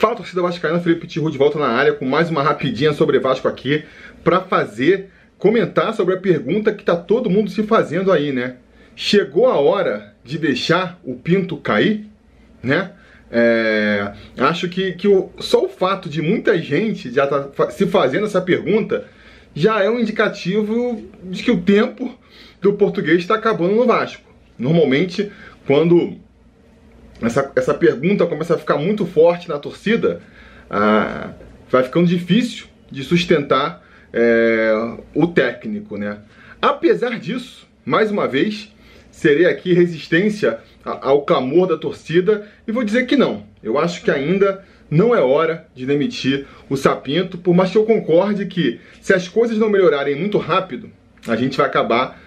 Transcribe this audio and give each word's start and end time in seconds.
Fala 0.00 0.16
torcida 0.16 0.40
vascaína, 0.40 0.80
Felipe 0.80 1.06
Tiru 1.06 1.30
de 1.30 1.36
volta 1.36 1.58
na 1.58 1.68
área 1.68 1.92
com 1.92 2.06
mais 2.06 2.30
uma 2.30 2.42
rapidinha 2.42 2.94
sobre 2.94 3.18
Vasco 3.18 3.46
aqui 3.46 3.84
para 4.24 4.40
fazer, 4.40 5.10
comentar 5.36 5.92
sobre 5.92 6.14
a 6.14 6.16
pergunta 6.16 6.72
que 6.72 6.82
tá 6.82 6.96
todo 6.96 7.28
mundo 7.28 7.50
se 7.50 7.62
fazendo 7.64 8.10
aí, 8.10 8.32
né? 8.32 8.56
Chegou 8.96 9.46
a 9.46 9.60
hora 9.60 10.14
de 10.24 10.38
deixar 10.38 10.98
o 11.04 11.16
Pinto 11.16 11.58
cair, 11.58 12.06
né? 12.62 12.92
É, 13.30 14.14
acho 14.38 14.70
que, 14.70 14.92
que 14.92 15.06
o, 15.06 15.28
só 15.38 15.66
o 15.66 15.68
fato 15.68 16.08
de 16.08 16.22
muita 16.22 16.56
gente 16.56 17.12
já 17.12 17.26
tá 17.26 17.70
se 17.70 17.86
fazendo 17.86 18.24
essa 18.24 18.40
pergunta 18.40 19.04
já 19.54 19.82
é 19.82 19.90
um 19.90 20.00
indicativo 20.00 21.10
de 21.24 21.42
que 21.42 21.50
o 21.50 21.60
tempo 21.60 22.18
do 22.58 22.72
português 22.72 23.18
está 23.18 23.34
acabando 23.34 23.74
no 23.74 23.84
Vasco. 23.84 24.22
Normalmente, 24.58 25.30
quando 25.66 26.16
essa, 27.22 27.50
essa 27.54 27.74
pergunta 27.74 28.26
começa 28.26 28.54
a 28.54 28.58
ficar 28.58 28.76
muito 28.76 29.06
forte 29.06 29.48
na 29.48 29.58
torcida, 29.58 30.20
ah, 30.70 31.30
vai 31.70 31.82
ficando 31.82 32.06
difícil 32.06 32.66
de 32.90 33.04
sustentar 33.04 33.82
é, 34.12 34.72
o 35.14 35.26
técnico, 35.26 35.96
né? 35.96 36.18
Apesar 36.60 37.18
disso, 37.18 37.68
mais 37.84 38.10
uma 38.10 38.26
vez, 38.26 38.74
serei 39.10 39.46
aqui 39.46 39.72
resistência 39.72 40.58
ao 40.84 41.22
clamor 41.22 41.68
da 41.68 41.76
torcida 41.76 42.46
e 42.66 42.72
vou 42.72 42.84
dizer 42.84 43.06
que 43.06 43.16
não. 43.16 43.44
Eu 43.62 43.78
acho 43.78 44.02
que 44.02 44.10
ainda 44.10 44.64
não 44.90 45.14
é 45.14 45.20
hora 45.20 45.66
de 45.74 45.86
demitir 45.86 46.46
o 46.68 46.76
Sapinto, 46.76 47.38
por 47.38 47.54
mais 47.54 47.70
que 47.70 47.78
eu 47.78 47.84
concorde 47.84 48.46
que 48.46 48.80
se 49.00 49.12
as 49.12 49.28
coisas 49.28 49.56
não 49.58 49.70
melhorarem 49.70 50.16
muito 50.16 50.38
rápido, 50.38 50.90
a 51.28 51.36
gente 51.36 51.56
vai 51.56 51.66
acabar 51.66 52.20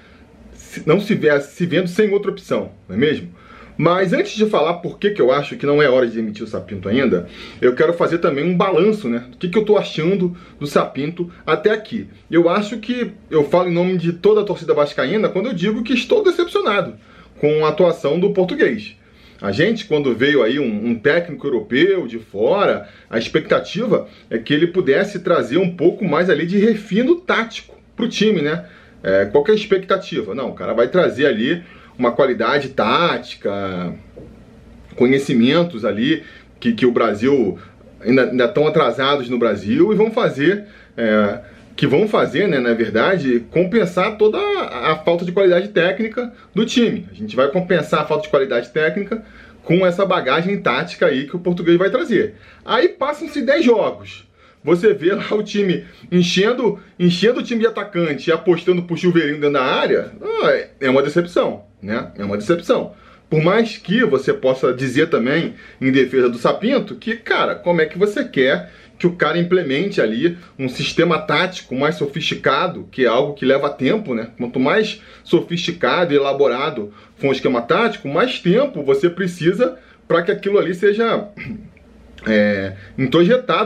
não 0.86 1.00
se, 1.00 1.20
se 1.42 1.66
vendo 1.66 1.88
sem 1.88 2.12
outra 2.12 2.32
opção, 2.32 2.72
não 2.88 2.96
é 2.96 3.00
mesmo? 3.00 3.30
Mas 3.78 4.14
antes 4.14 4.34
de 4.34 4.46
falar 4.46 4.76
por 4.76 5.00
que, 5.00 5.12
que 5.12 5.22
eu 5.22 5.32
acho 5.32 5.56
que 5.56 5.66
não 5.66 5.82
é 5.82 5.90
hora 5.90 6.08
de 6.08 6.16
demitir 6.16 6.44
o 6.44 6.48
Sapinto 6.48 6.88
ainda, 6.88 7.28
eu 7.62 7.74
quero 7.74 7.94
fazer 7.94 8.20
também 8.20 8.46
um 8.46 8.56
balanço, 8.56 9.10
né? 9.10 9.26
Do 9.32 9.38
que, 9.38 9.50
que 9.50 9.58
eu 9.58 9.66
tô 9.66 9.78
achando 9.78 10.36
do 10.60 10.68
Sapinto 10.68 11.32
até 11.46 11.72
aqui. 11.72 12.08
Eu 12.30 12.50
acho 12.50 12.78
que 12.78 13.12
eu 13.32 13.44
falo 13.46 13.70
em 13.70 13.74
nome 13.74 13.98
de 13.98 14.14
toda 14.14 14.42
a 14.42 14.46
torcida 14.46 14.74
vascaína 14.74 15.30
quando 15.30 15.48
eu 15.48 15.54
digo 15.54 15.84
que 15.84 15.94
estou 15.94 16.24
decepcionado 16.24 16.96
com 17.40 17.66
a 17.66 17.70
atuação 17.70 18.20
do 18.20 18.32
português. 18.32 18.96
A 19.42 19.52
gente, 19.52 19.86
quando 19.86 20.16
veio 20.16 20.42
aí 20.42 20.58
um, 20.58 20.88
um, 20.88 20.96
técnico 20.96 21.46
europeu 21.46 22.08
de 22.08 22.18
fora, 22.18 22.88
a 23.10 23.18
expectativa 23.18 24.08
é 24.30 24.38
que 24.38 24.54
ele 24.54 24.68
pudesse 24.68 25.20
trazer 25.20 25.58
um 25.58 25.76
pouco 25.76 26.06
mais 26.06 26.30
ali 26.30 26.46
de 26.46 26.58
refino 26.58 27.16
tático 27.16 27.78
para 27.96 28.06
o 28.06 28.08
time, 28.08 28.42
né? 28.42 28.66
É, 29.04 29.26
qual 29.26 29.44
é 29.50 29.52
a 29.52 29.56
expectativa? 29.56 30.34
Não, 30.34 30.52
o 30.52 30.54
cara 30.54 30.74
vai 30.74 30.88
trazer 30.88 31.26
ali 31.26 31.62
uma 31.98 32.12
qualidade 32.12 32.70
tática, 32.70 33.94
conhecimentos 34.96 35.86
ali 35.86 36.24
que, 36.60 36.74
que 36.74 36.86
o 36.86 36.92
Brasil 36.92 37.58
ainda, 38.02 38.24
ainda 38.24 38.46
estão 38.46 38.68
atrasados 38.68 39.30
no 39.30 39.40
Brasil 39.40 39.92
e 39.92 39.96
vão 39.96 40.12
fazer 40.12 40.66
é, 40.98 41.40
que 41.76 41.88
vão 41.88 42.08
fazer, 42.08 42.48
né, 42.48 42.60
na 42.60 42.74
verdade, 42.74 43.46
compensar 43.52 44.18
toda 44.18 44.38
a, 44.38 44.92
a, 44.92 44.96
falta 44.98 45.26
de 45.26 45.32
qualidade 45.32 45.70
técnica 45.70 46.32
do 46.54 46.66
time. 46.66 47.08
A 47.12 47.16
gente 47.16 47.36
vai 47.36 47.48
compensar 47.50 48.02
a 48.02 48.06
falta 48.06 48.24
de 48.24 48.30
qualidade 48.30 48.70
técnica 48.70 49.24
com 49.64 49.86
essa 49.86 50.06
bagagem 50.06 50.62
tática 50.62 51.08
aí 51.08 51.26
que 51.26 51.36
o 51.36 51.40
português 51.40 51.78
vai 51.78 51.90
trazer. 51.90 52.36
Aí 52.64 52.90
passam-se 52.90 53.42
10 53.42 53.66
jogos. 53.66 54.28
Você 54.64 54.94
vê 54.94 55.14
lá 55.14 55.34
o 55.34 55.44
time 55.44 55.86
enchendo, 56.12 56.80
enchendo 56.98 57.40
o 57.40 57.44
time 57.44 57.62
de 57.62 57.68
atacante 57.68 58.30
e 58.30 58.34
apostando 58.34 58.84
pro 58.84 58.98
chuveirinho 58.98 59.40
dentro 59.40 59.54
da 59.54 59.64
área, 59.64 60.12
ah, 60.22 60.68
é 60.80 60.90
uma 60.90 61.02
decepção 61.04 61.66
né? 61.84 62.12
É 62.18 62.24
uma 62.24 62.38
decepção. 62.38 62.94
Por 63.30 63.44
mais 63.44 63.78
que 63.78 64.06
você 64.06 64.34
possa 64.34 64.74
dizer 64.74 65.10
também, 65.10 65.56
em 65.82 65.92
defesa 65.92 66.30
do 66.30 66.38
Sapinto, 66.38 66.96
que, 66.96 67.16
cara, 67.18 67.56
como 67.56 67.82
é 67.82 67.86
que 67.86 67.98
você 67.98 68.24
quer 68.24 68.72
que 68.98 69.08
o 69.08 69.16
cara 69.16 69.38
implemente 69.38 70.00
ali 70.00 70.38
um 70.58 70.70
sistema 70.70 71.20
tático 71.20 71.76
mais 71.76 71.96
sofisticado, 71.96 72.88
que 72.92 73.04
é 73.04 73.08
algo 73.08 73.34
que 73.34 73.44
leva 73.44 73.70
tempo, 73.70 74.14
né? 74.14 74.30
Quanto 74.38 74.60
mais 74.60 75.02
sofisticado 75.24 76.14
e 76.14 76.16
elaborado 76.16 76.94
for 77.18 77.28
um 77.28 77.32
esquema 77.32 77.62
tático, 77.62 78.08
mais 78.08 78.40
tempo 78.40 78.84
você 78.84 79.10
precisa 79.10 79.78
para 80.08 80.22
que 80.22 80.32
aquilo 80.32 80.60
ali 80.60 80.74
seja 80.74 81.28
é, 82.26 82.76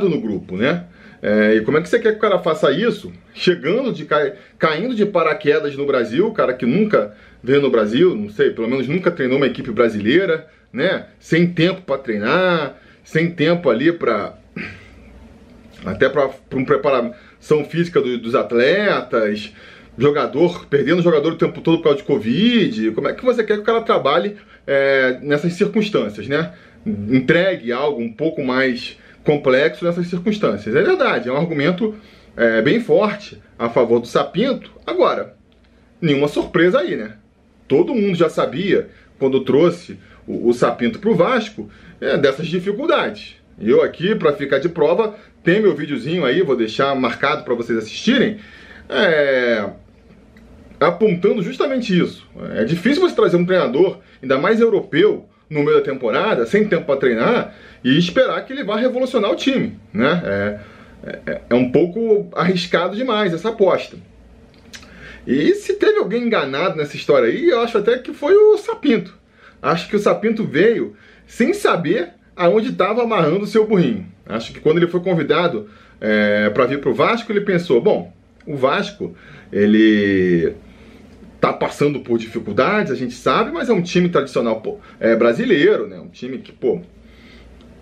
no 0.10 0.22
grupo, 0.22 0.56
né? 0.56 0.86
É, 1.22 1.56
e 1.56 1.62
como 1.62 1.78
é 1.78 1.82
que 1.82 1.90
você 1.90 2.00
quer 2.00 2.12
que 2.12 2.18
o 2.18 2.22
cara 2.22 2.40
faça 2.40 2.72
isso? 2.72 3.12
Chegando 3.34 3.92
de 3.92 4.08
caindo 4.58 4.96
de 4.96 5.06
paraquedas 5.06 5.76
no 5.76 5.86
Brasil, 5.86 6.32
cara 6.32 6.54
que 6.54 6.66
nunca 6.66 7.16
veio 7.44 7.62
no 7.62 7.72
Brasil, 7.72 8.16
não 8.16 8.30
sei, 8.30 8.52
pelo 8.52 8.68
menos 8.68 8.88
nunca 8.88 9.10
treinou 9.10 9.38
uma 9.38 9.48
equipe 9.48 9.72
brasileira, 9.72 10.48
né? 10.72 11.08
Sem 11.20 11.48
tempo 11.48 11.82
para 11.82 11.98
treinar, 11.98 12.78
sem 13.04 13.32
tempo 13.32 13.70
ali 13.70 13.92
para 13.92 14.36
até 15.86 16.10
para 16.10 16.30
uma 16.52 16.66
preparação 16.66 17.64
física 17.66 18.02
do, 18.02 18.18
dos 18.18 18.36
atletas, 18.36 19.54
jogador 19.98 20.66
perdendo 20.68 21.02
jogador 21.02 21.34
o 21.34 21.38
tempo 21.38 21.62
todo 21.62 21.78
por 21.78 21.86
causa 21.86 22.00
de 22.00 22.04
Covid. 22.04 22.92
Como 22.92 23.08
é 23.08 23.14
que 23.14 23.24
você 23.24 23.44
quer 23.44 23.56
que 23.56 23.62
o 23.62 23.66
cara 23.66 23.82
trabalhe 23.82 24.38
é, 24.66 25.18
nessas 25.22 25.54
circunstâncias, 25.54 26.28
né? 26.28 26.54
Entregue 26.86 27.72
algo 27.72 28.02
um 28.02 28.12
pouco 28.12 28.44
mais 28.44 28.98
complexo 29.28 29.84
nessas 29.84 30.08
circunstâncias. 30.08 30.74
É 30.74 30.82
verdade, 30.82 31.28
é 31.28 31.32
um 31.32 31.36
argumento 31.36 31.94
é, 32.38 32.62
bem 32.62 32.80
forte 32.80 33.38
a 33.60 33.68
favor 33.68 34.00
do 34.00 34.08
Sapinto. 34.08 34.72
Agora, 34.86 35.36
nenhuma 36.00 36.30
surpresa 36.30 36.80
aí, 36.80 36.96
né? 36.96 37.18
Todo 37.68 37.94
mundo 37.94 38.16
já 38.16 38.30
sabia, 38.30 38.90
quando 39.20 39.44
trouxe 39.44 40.00
o, 40.26 40.48
o 40.48 40.54
Sapinto 40.54 41.00
para 41.00 41.10
o 41.10 41.16
Vasco, 41.16 41.70
é, 42.00 42.18
dessas 42.18 42.48
dificuldades. 42.48 43.36
Eu 43.60 43.84
aqui, 43.84 44.16
para 44.16 44.32
ficar 44.32 44.60
de 44.60 44.70
prova, 44.70 45.16
tem 45.44 45.62
meu 45.62 45.76
videozinho 45.76 46.24
aí, 46.24 46.42
vou 46.42 46.56
deixar 46.56 46.96
marcado 46.96 47.44
para 47.44 47.54
vocês 47.54 47.78
assistirem, 47.78 48.40
é, 48.88 49.70
apontando 50.80 51.44
justamente 51.44 52.00
isso. 52.00 52.26
É 52.56 52.64
difícil 52.64 53.02
você 53.02 53.14
trazer 53.14 53.36
um 53.36 53.46
treinador, 53.46 54.00
ainda 54.22 54.38
mais 54.38 54.62
europeu, 54.62 55.28
no 55.50 55.64
meio 55.64 55.78
da 55.78 55.84
temporada, 55.84 56.46
sem 56.46 56.68
tempo 56.68 56.86
para 56.86 57.00
treinar, 57.00 57.56
e 57.84 57.98
esperar 57.98 58.44
que 58.46 58.54
ele 58.54 58.64
vá 58.64 58.76
revolucionar 58.76 59.32
o 59.32 59.36
time. 59.36 59.80
Né? 59.94 60.22
É, 60.26 60.60
é, 61.26 61.42
é 61.50 61.56
um 61.56 61.72
pouco 61.72 62.30
arriscado 62.36 62.96
demais 62.96 63.34
essa 63.34 63.50
aposta. 63.50 63.98
E 65.26 65.54
se 65.56 65.74
teve 65.74 66.00
alguém 66.00 66.24
enganado 66.24 66.78
nessa 66.78 66.96
história 66.96 67.28
aí, 67.28 67.50
eu 67.50 67.62
acho 67.62 67.78
até 67.78 67.98
que 67.98 68.14
foi 68.14 68.34
o 68.34 68.58
Sapinto. 68.58 69.14
Acho 69.62 69.88
que 69.90 69.96
o 69.96 70.00
Sapinto 70.00 70.46
veio 70.46 70.96
sem 71.26 71.54
saber 71.54 72.10
aonde 72.36 72.70
estava 72.70 73.04
amarrando 73.04 73.44
o 73.44 73.48
seu 73.48 73.68
burrinho. 73.68 74.06
Acho 74.26 74.54
que 74.54 74.60
quando 74.60 74.78
ele 74.78 74.88
foi 74.88 75.02
convidado 75.02 75.70
é, 76.00 76.50
para 76.50 76.66
vir 76.66 76.80
para 76.80 76.90
o 76.90 76.94
Vasco, 76.94 77.32
ele 77.32 77.42
pensou: 77.42 77.82
bom, 77.82 78.14
o 78.46 78.56
Vasco, 78.56 79.16
ele 79.52 80.54
tá 81.40 81.54
passando 81.54 82.00
por 82.00 82.18
dificuldades, 82.18 82.92
a 82.92 82.96
gente 82.96 83.14
sabe, 83.14 83.52
mas 83.52 83.70
é 83.70 83.74
um 83.74 83.82
time 83.82 84.10
tradicional 84.10 84.62
pô, 84.62 84.80
é, 85.00 85.16
brasileiro, 85.16 85.88
né? 85.88 86.00
Um 86.00 86.10
time 86.10 86.40
que, 86.40 86.52
pô, 86.52 86.82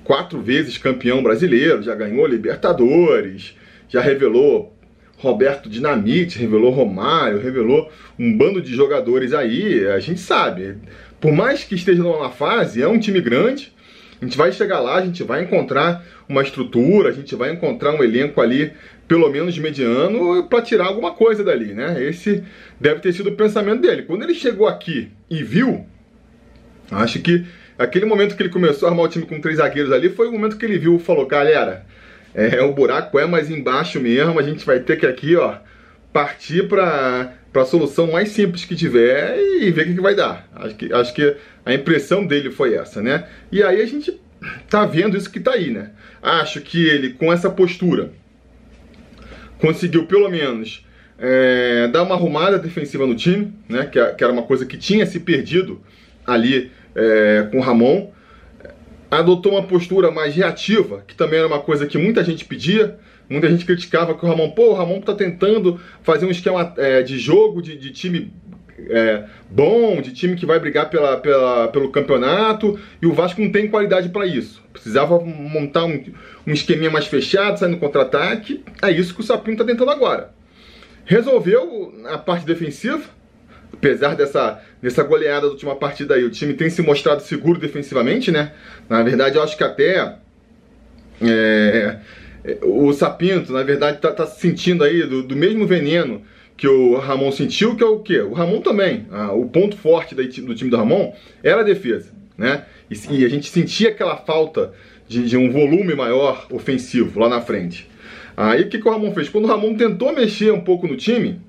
quatro 0.03 0.41
vezes 0.41 0.77
campeão 0.77 1.23
brasileiro, 1.23 1.81
já 1.81 1.95
ganhou 1.95 2.27
Libertadores, 2.27 3.55
já 3.87 4.01
revelou 4.01 4.75
Roberto 5.17 5.69
Dinamite, 5.69 6.37
revelou 6.37 6.71
Romário, 6.71 7.39
revelou 7.39 7.89
um 8.19 8.37
bando 8.37 8.61
de 8.61 8.75
jogadores 8.75 9.33
aí, 9.33 9.87
a 9.87 9.99
gente 9.99 10.19
sabe. 10.19 10.75
Por 11.19 11.31
mais 11.31 11.63
que 11.63 11.75
esteja 11.75 12.03
numa 12.03 12.29
fase, 12.29 12.81
é 12.81 12.87
um 12.87 12.99
time 12.99 13.21
grande. 13.21 13.73
A 14.21 14.25
gente 14.25 14.37
vai 14.37 14.51
chegar 14.51 14.79
lá, 14.79 14.95
a 14.97 15.05
gente 15.05 15.23
vai 15.23 15.43
encontrar 15.43 16.05
uma 16.27 16.41
estrutura, 16.41 17.09
a 17.09 17.11
gente 17.11 17.35
vai 17.35 17.51
encontrar 17.51 17.93
um 17.93 18.03
elenco 18.03 18.41
ali, 18.41 18.71
pelo 19.07 19.29
menos 19.29 19.57
mediano, 19.57 20.43
para 20.47 20.61
tirar 20.61 20.87
alguma 20.87 21.13
coisa 21.13 21.43
dali, 21.43 21.73
né? 21.73 22.01
Esse 22.03 22.43
deve 22.79 22.99
ter 23.01 23.13
sido 23.13 23.29
o 23.29 23.35
pensamento 23.35 23.81
dele. 23.81 24.03
Quando 24.03 24.23
ele 24.23 24.33
chegou 24.33 24.67
aqui 24.67 25.11
e 25.29 25.43
viu, 25.43 25.85
acho 26.91 27.19
que 27.19 27.45
aquele 27.77 28.05
momento 28.05 28.35
que 28.35 28.41
ele 28.41 28.49
começou 28.49 28.87
a 28.87 28.91
armar 28.91 29.05
o 29.05 29.09
time 29.09 29.25
com 29.25 29.39
três 29.39 29.57
zagueiros 29.57 29.91
ali 29.91 30.09
foi 30.09 30.27
o 30.27 30.31
momento 30.31 30.57
que 30.57 30.65
ele 30.65 30.79
viu 30.79 30.95
e 30.95 30.99
falou: 30.99 31.25
galera, 31.27 31.85
é, 32.33 32.61
o 32.61 32.73
buraco 32.73 33.19
é 33.19 33.25
mais 33.25 33.49
embaixo 33.49 33.99
mesmo, 33.99 34.39
a 34.39 34.43
gente 34.43 34.65
vai 34.65 34.79
ter 34.79 34.97
que 34.97 35.05
aqui, 35.05 35.35
ó, 35.35 35.57
partir 36.11 36.67
para 36.67 37.33
para 37.55 37.61
a 37.61 37.65
solução 37.65 38.11
mais 38.11 38.31
simples 38.31 38.65
que 38.65 38.75
tiver 38.75 39.39
e 39.39 39.71
ver 39.71 39.83
o 39.83 39.85
que, 39.85 39.93
que 39.93 40.01
vai 40.01 40.13
dar. 40.13 40.45
Acho 40.53 40.75
que, 40.75 40.91
acho 40.91 41.13
que 41.13 41.37
a 41.65 41.73
impressão 41.73 42.27
dele 42.27 42.51
foi 42.51 42.75
essa, 42.75 43.01
né? 43.01 43.29
E 43.49 43.63
aí 43.63 43.81
a 43.81 43.85
gente 43.85 44.19
tá 44.69 44.85
vendo 44.85 45.15
isso 45.15 45.31
que 45.31 45.39
tá 45.39 45.51
aí, 45.53 45.71
né? 45.71 45.91
Acho 46.21 46.59
que 46.59 46.85
ele, 46.85 47.11
com 47.11 47.31
essa 47.31 47.49
postura, 47.49 48.11
conseguiu 49.65 50.05
pelo 50.05 50.29
menos 50.29 50.85
é, 51.17 51.87
dar 51.87 52.03
uma 52.03 52.15
arrumada 52.15 52.59
defensiva 52.59 53.05
no 53.05 53.15
time, 53.15 53.53
né? 53.67 53.85
Que, 53.85 54.03
que, 54.13 54.23
era 54.23 54.31
uma 54.31 54.43
coisa 54.43 54.65
que 54.65 54.77
tinha 54.77 55.05
se 55.05 55.19
perdido 55.19 55.81
ali 56.25 56.71
é, 56.93 57.47
com 57.51 57.57
o 57.57 57.61
Ramon 57.61 58.11
adotou 59.09 59.53
uma 59.53 59.63
postura 59.63 60.11
mais 60.11 60.35
reativa, 60.35 61.03
que 61.07 61.15
também 61.15 61.39
era 61.39 61.47
uma 61.47 61.59
coisa 61.59 61.85
que 61.85 61.97
muita 61.97 62.23
gente 62.23 62.43
pedia. 62.45 62.97
Muita 63.27 63.49
gente 63.49 63.65
criticava 63.65 64.13
que 64.13 64.23
o 64.23 64.27
Ramon, 64.27 64.51
pô, 64.51 64.69
o 64.69 64.73
Ramon 64.73 65.01
tá 65.01 65.15
tentando 65.15 65.79
fazer 66.03 66.27
um 66.27 66.29
esquema 66.29 66.73
é, 66.77 67.01
de 67.01 67.17
jogo, 67.17 67.59
de, 67.59 67.75
de 67.75 67.89
time 67.89 68.31
é, 68.89 69.23
bom, 69.49 70.01
de 70.01 70.13
time 70.13 70.35
que 70.35 70.45
vai 70.45 70.59
brigar 70.59 70.89
pela, 70.89 71.17
pela, 71.17 71.67
pelo 71.69 71.91
campeonato, 71.91 72.79
e 73.01 73.05
o 73.05 73.13
Vasco 73.13 73.41
não 73.41 73.51
tem 73.51 73.67
qualidade 73.67 74.09
para 74.09 74.25
isso. 74.25 74.63
Precisava 74.71 75.19
montar 75.19 75.85
um, 75.85 76.03
um 76.45 76.53
esqueminha 76.53 76.89
mais 76.89 77.07
fechado, 77.07 77.57
sair 77.57 77.69
no 77.69 77.77
contra-ataque. 77.77 78.63
É 78.81 78.91
isso 78.91 79.13
que 79.13 79.21
o 79.21 79.23
Sapinho 79.23 79.53
está 79.53 79.63
tentando 79.63 79.91
agora. 79.91 80.31
Resolveu 81.05 81.93
a 82.05 82.17
parte 82.17 82.45
defensiva, 82.45 83.03
apesar 83.71 84.15
dessa, 84.15 84.61
dessa 84.81 85.03
goleada 85.03 85.47
da 85.47 85.53
última 85.53 85.75
partida 85.75 86.15
aí, 86.15 86.23
o 86.23 86.31
time 86.31 86.53
tem 86.53 86.69
se 86.69 86.81
mostrado 86.81 87.21
seguro 87.21 87.59
defensivamente, 87.59 88.31
né? 88.31 88.53
Na 88.89 89.03
verdade, 89.03 89.35
eu 89.35 89.43
acho 89.43 89.55
que 89.55 89.63
até 89.63 90.15
é, 91.21 91.97
o 92.61 92.91
Sapinto, 92.93 93.51
na 93.53 93.63
verdade, 93.63 93.99
tá, 93.99 94.11
tá 94.11 94.25
sentindo 94.25 94.83
aí 94.83 95.03
do, 95.03 95.23
do, 95.23 95.35
mesmo 95.35 95.65
veneno 95.65 96.21
que 96.57 96.67
o 96.67 96.97
Ramon 96.97 97.31
sentiu, 97.31 97.75
que 97.75 97.83
é 97.83 97.87
o 97.87 97.99
quê? 97.99 98.19
O 98.19 98.33
Ramon 98.33 98.61
também. 98.61 99.05
Ah, 99.11 99.33
o 99.33 99.45
ponto 99.49 99.75
forte 99.75 100.15
do 100.15 100.55
time 100.55 100.69
do 100.69 100.77
Ramon 100.77 101.13
era 101.43 101.61
a 101.61 101.63
defesa, 101.63 102.11
né? 102.37 102.63
E, 102.89 102.95
e 103.13 103.25
a 103.25 103.29
gente 103.29 103.49
sentia 103.49 103.89
aquela 103.89 104.15
falta 104.15 104.73
de, 105.07 105.27
de, 105.27 105.37
um 105.37 105.51
volume 105.51 105.93
maior 105.95 106.47
ofensivo 106.49 107.19
lá 107.19 107.27
na 107.27 107.41
frente. 107.41 107.89
Aí 108.37 108.63
o 108.63 108.69
que, 108.69 108.79
que 108.79 108.87
o 108.87 108.91
Ramon 108.91 109.13
fez? 109.13 109.29
Quando 109.29 109.45
o 109.45 109.47
Ramon 109.47 109.75
tentou 109.75 110.13
mexer 110.13 110.51
um 110.51 110.61
pouco 110.61 110.87
no 110.87 110.95
time, 110.95 111.41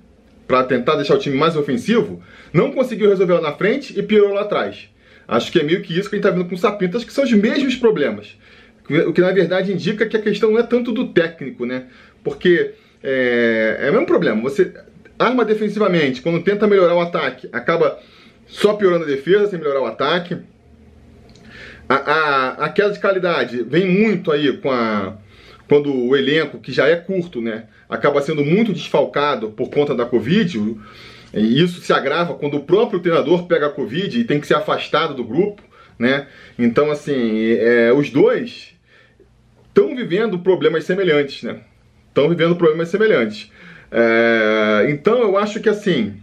para 0.46 0.64
tentar 0.64 0.96
deixar 0.96 1.14
o 1.14 1.18
time 1.18 1.36
mais 1.36 1.56
ofensivo, 1.56 2.22
não 2.52 2.70
conseguiu 2.72 3.08
resolver 3.08 3.34
lá 3.34 3.40
na 3.40 3.52
frente 3.52 3.98
e 3.98 4.02
piorou 4.02 4.34
lá 4.34 4.42
atrás. 4.42 4.88
Acho 5.26 5.50
que 5.50 5.58
é 5.58 5.62
meio 5.62 5.82
que 5.82 5.92
isso 5.98 6.08
que 6.08 6.16
a 6.16 6.18
gente 6.18 6.26
está 6.26 6.30
vendo 6.30 6.48
com 6.48 6.54
o 6.54 6.58
Sapinto, 6.58 6.96
acho 6.96 7.06
que 7.06 7.12
são 7.12 7.24
os 7.24 7.32
mesmos 7.32 7.74
problemas. 7.74 8.36
O 9.08 9.12
que 9.12 9.20
na 9.20 9.32
verdade 9.32 9.72
indica 9.72 10.06
que 10.06 10.16
a 10.16 10.22
questão 10.22 10.52
não 10.52 10.60
é 10.60 10.62
tanto 10.62 10.92
do 10.92 11.08
técnico, 11.08 11.66
né? 11.66 11.86
Porque 12.22 12.72
é, 13.02 13.78
é 13.80 13.90
o 13.90 13.92
mesmo 13.92 14.06
problema. 14.06 14.40
Você 14.42 14.72
arma 15.18 15.44
defensivamente, 15.44 16.22
quando 16.22 16.42
tenta 16.42 16.66
melhorar 16.66 16.94
o 16.94 17.00
ataque, 17.00 17.48
acaba 17.52 17.98
só 18.46 18.74
piorando 18.74 19.04
a 19.04 19.08
defesa 19.08 19.48
sem 19.48 19.58
melhorar 19.58 19.80
o 19.80 19.86
ataque. 19.86 20.36
A, 21.88 21.94
a, 21.94 22.48
a 22.64 22.68
queda 22.68 22.90
de 22.90 23.00
qualidade 23.00 23.62
vem 23.62 23.86
muito 23.86 24.32
aí 24.32 24.56
com 24.58 24.70
a, 24.70 25.16
quando 25.68 25.94
o 25.94 26.16
elenco, 26.16 26.58
que 26.58 26.72
já 26.72 26.86
é 26.86 26.96
curto, 26.96 27.40
né, 27.40 27.66
acaba 27.88 28.20
sendo 28.20 28.44
muito 28.44 28.72
desfalcado 28.72 29.50
por 29.50 29.70
conta 29.70 29.94
da 29.94 30.04
Covid, 30.04 30.76
e 31.34 31.62
isso 31.62 31.80
se 31.80 31.92
agrava 31.92 32.34
quando 32.34 32.56
o 32.56 32.62
próprio 32.62 33.00
treinador 33.00 33.46
pega 33.46 33.66
a 33.66 33.70
Covid 33.70 34.18
e 34.18 34.24
tem 34.24 34.40
que 34.40 34.46
ser 34.46 34.54
afastado 34.54 35.14
do 35.14 35.24
grupo, 35.24 35.62
né? 35.98 36.28
Então, 36.58 36.90
assim, 36.90 37.52
é, 37.52 37.92
os 37.92 38.10
dois 38.10 38.74
estão 39.68 39.94
vivendo 39.94 40.38
problemas 40.38 40.84
semelhantes, 40.84 41.42
né? 41.42 41.60
Estão 42.08 42.28
vivendo 42.28 42.56
problemas 42.56 42.88
semelhantes. 42.88 43.50
É, 43.90 44.86
então, 44.90 45.20
eu 45.22 45.36
acho 45.36 45.60
que 45.60 45.68
assim. 45.68 46.14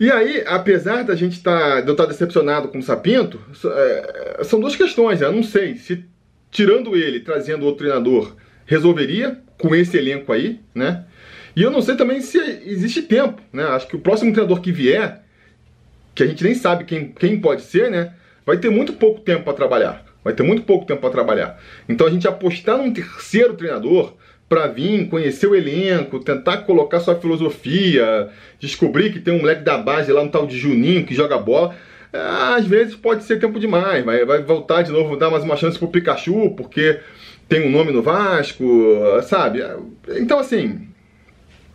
E 0.00 0.10
aí, 0.10 0.44
apesar 0.46 1.02
da 1.02 1.16
gente 1.16 1.42
tá, 1.42 1.80
de 1.80 1.88
eu 1.88 1.92
estar 1.92 2.04
tá 2.04 2.10
decepcionado 2.10 2.68
com 2.68 2.78
o 2.78 2.82
Sapinto, 2.82 3.40
é, 3.64 4.44
são 4.44 4.60
duas 4.60 4.76
questões. 4.76 5.20
Né? 5.20 5.26
Eu 5.26 5.32
não 5.32 5.42
sei 5.42 5.76
se 5.76 6.04
tirando 6.50 6.96
ele, 6.96 7.20
trazendo 7.20 7.66
outro 7.66 7.84
treinador, 7.84 8.36
resolveria 8.64 9.38
com 9.58 9.74
esse 9.74 9.96
elenco 9.96 10.32
aí, 10.32 10.60
né? 10.74 11.04
E 11.56 11.62
eu 11.62 11.70
não 11.70 11.82
sei 11.82 11.96
também 11.96 12.20
se 12.20 12.38
existe 12.38 13.02
tempo, 13.02 13.42
né? 13.52 13.64
Acho 13.64 13.88
que 13.88 13.96
o 13.96 14.00
próximo 14.00 14.32
treinador 14.32 14.60
que 14.60 14.70
vier, 14.70 15.22
que 16.14 16.22
a 16.22 16.26
gente 16.26 16.44
nem 16.44 16.54
sabe 16.54 16.84
quem, 16.84 17.10
quem 17.10 17.40
pode 17.40 17.62
ser, 17.62 17.90
né? 17.90 18.14
Vai 18.46 18.58
ter 18.58 18.70
muito 18.70 18.92
pouco 18.92 19.20
tempo 19.20 19.42
para 19.42 19.54
trabalhar. 19.54 20.04
Vai 20.22 20.32
ter 20.32 20.42
muito 20.42 20.62
pouco 20.62 20.86
tempo 20.86 21.00
para 21.00 21.10
trabalhar. 21.10 21.60
Então 21.88 22.06
a 22.06 22.10
gente 22.10 22.28
apostar 22.28 22.78
num 22.78 22.92
terceiro 22.92 23.54
treinador 23.54 24.14
para 24.48 24.66
vir, 24.66 25.08
conhecer 25.08 25.46
o 25.46 25.54
elenco, 25.54 26.20
tentar 26.20 26.58
colocar 26.58 27.00
sua 27.00 27.16
filosofia, 27.16 28.30
descobrir 28.58 29.12
que 29.12 29.20
tem 29.20 29.34
um 29.34 29.40
moleque 29.40 29.62
da 29.62 29.76
base 29.76 30.10
lá, 30.10 30.22
um 30.22 30.28
tal 30.28 30.46
de 30.46 30.58
Juninho 30.58 31.04
que 31.04 31.14
joga 31.14 31.36
bola 31.38 31.74
às 32.12 32.66
vezes 32.66 32.94
pode 32.94 33.24
ser 33.24 33.38
tempo 33.38 33.60
demais, 33.60 34.04
vai, 34.04 34.24
vai 34.24 34.42
voltar 34.42 34.82
de 34.82 34.90
novo, 34.90 35.16
dar 35.16 35.30
mais 35.30 35.44
uma 35.44 35.56
chance 35.56 35.78
pro 35.78 35.88
Pikachu, 35.88 36.54
porque 36.56 37.00
tem 37.48 37.66
um 37.66 37.70
nome 37.70 37.92
no 37.92 38.02
Vasco, 38.02 38.64
sabe? 39.22 39.62
Então, 40.16 40.38
assim, 40.38 40.88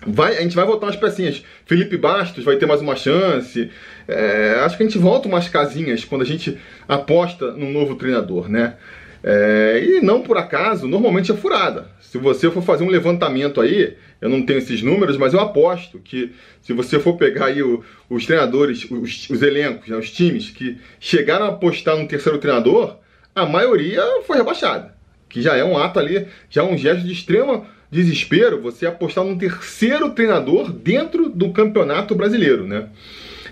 vai, 0.05 0.37
a 0.37 0.41
gente 0.41 0.55
vai 0.55 0.65
voltar 0.65 0.87
umas 0.87 0.95
pecinhas. 0.95 1.43
Felipe 1.65 1.97
Bastos 1.97 2.43
vai 2.43 2.57
ter 2.57 2.65
mais 2.65 2.81
uma 2.81 2.95
chance. 2.95 3.69
É, 4.07 4.59
acho 4.63 4.77
que 4.77 4.83
a 4.83 4.85
gente 4.85 4.97
volta 4.97 5.27
umas 5.27 5.47
casinhas 5.47 6.03
quando 6.03 6.23
a 6.23 6.25
gente 6.25 6.57
aposta 6.87 7.51
num 7.51 7.71
novo 7.71 7.95
treinador, 7.95 8.49
né? 8.49 8.75
É, 9.23 9.81
e 9.81 10.01
não 10.01 10.21
por 10.21 10.37
acaso, 10.37 10.85
normalmente 10.85 11.31
é 11.31 11.35
furada. 11.35 11.87
Se 12.01 12.17
você 12.17 12.51
for 12.51 12.61
fazer 12.61 12.83
um 12.83 12.89
levantamento 12.89 13.61
aí, 13.61 13.95
eu 14.19 14.29
não 14.29 14.45
tenho 14.45 14.59
esses 14.59 14.81
números, 14.81 15.17
mas 15.17 15.33
eu 15.33 15.39
aposto 15.39 15.97
que 15.99 16.33
se 16.61 16.73
você 16.73 16.99
for 16.99 17.15
pegar 17.15 17.45
aí 17.45 17.63
o, 17.63 17.83
os 18.09 18.25
treinadores, 18.25 18.85
os, 18.91 19.29
os 19.29 19.41
elencos, 19.41 19.87
né, 19.87 19.95
os 19.95 20.11
times 20.11 20.49
que 20.49 20.77
chegaram 20.99 21.45
a 21.45 21.49
apostar 21.49 21.97
no 21.97 22.07
terceiro 22.07 22.37
treinador, 22.37 22.97
a 23.33 23.45
maioria 23.45 24.03
foi 24.27 24.37
rebaixada. 24.37 24.93
Que 25.29 25.41
já 25.41 25.55
é 25.55 25.63
um 25.63 25.77
ato 25.77 25.99
ali, 25.99 26.27
já 26.49 26.61
é 26.61 26.65
um 26.65 26.77
gesto 26.77 27.05
de 27.05 27.13
extrema 27.13 27.65
desespero 27.89 28.61
você 28.61 28.85
apostar 28.85 29.23
num 29.23 29.37
terceiro 29.37 30.09
treinador 30.11 30.71
dentro 30.71 31.29
do 31.29 31.51
campeonato 31.51 32.13
brasileiro, 32.15 32.67
né? 32.67 32.89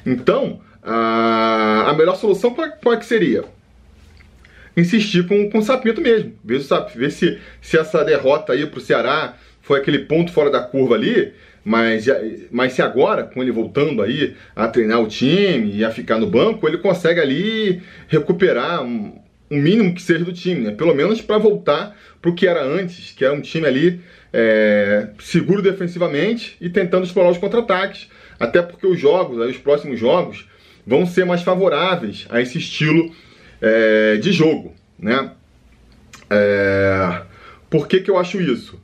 Então, 0.06 0.60
a, 0.84 1.90
a 1.90 1.94
melhor 1.94 2.16
solução 2.16 2.54
qual, 2.54 2.70
qual 2.82 2.96
é 2.96 2.98
que 2.98 3.06
seria? 3.06 3.46
Insistir 4.76 5.28
com, 5.28 5.50
com 5.50 5.60
o 5.60 5.64
Sapinto 5.64 6.02
mesmo. 6.02 6.34
Ver, 6.44 6.62
ver 6.96 7.12
se, 7.12 7.40
se 7.62 7.78
essa 7.78 8.04
derrota 8.04 8.54
aí 8.54 8.66
pro 8.66 8.82
Ceará 8.82 9.36
foi 9.62 9.80
aquele 9.80 10.00
ponto 10.00 10.32
fora 10.32 10.50
da 10.50 10.62
curva 10.62 10.96
ali, 10.96 11.34
mas, 11.64 12.06
mas 12.50 12.74
se 12.74 12.82
agora, 12.82 13.24
com 13.24 13.42
ele 13.42 13.52
voltando 13.52 14.02
aí 14.02 14.36
a 14.56 14.68
treinar 14.68 15.02
o 15.02 15.08
time 15.08 15.76
e 15.76 15.86
a 15.86 15.92
ficar 15.92 16.18
no 16.18 16.28
banco, 16.28 16.68
ele 16.68 16.80
consegue 16.80 17.20
ali 17.20 17.82
recuperar 18.08 18.84
um, 18.84 19.20
um 19.50 19.58
mínimo 19.58 19.94
que 19.94 20.02
seja 20.02 20.26
do 20.26 20.34
time, 20.34 20.62
né? 20.62 20.72
Pelo 20.72 20.96
menos 20.96 21.22
para 21.22 21.38
voltar 21.38 21.96
pro 22.22 22.34
que 22.34 22.48
era 22.48 22.64
antes, 22.64 23.12
que 23.12 23.24
era 23.24 23.34
um 23.34 23.42
time 23.42 23.68
ali 23.68 24.02
é, 24.34 25.10
seguro 25.20 25.62
defensivamente 25.62 26.56
e 26.60 26.70
tentando 26.70 27.06
explorar 27.06 27.30
os 27.30 27.38
contra-ataques. 27.38 28.10
Até 28.40 28.62
porque 28.62 28.88
os 28.88 29.00
jogos, 29.00 29.40
aí, 29.40 29.52
os 29.52 29.58
próximos 29.58 30.00
jogos, 30.00 30.48
vão 30.86 31.06
ser 31.06 31.26
mais 31.26 31.44
favoráveis 31.44 32.26
a 32.30 32.42
esse 32.42 32.58
estilo 32.58 33.12
é, 33.62 34.18
de 34.18 34.32
jogo, 34.32 34.74
né? 34.98 35.32
É, 36.30 37.22
por 37.70 37.88
que, 37.88 38.00
que 38.00 38.10
eu 38.10 38.18
acho 38.18 38.42
isso? 38.42 38.82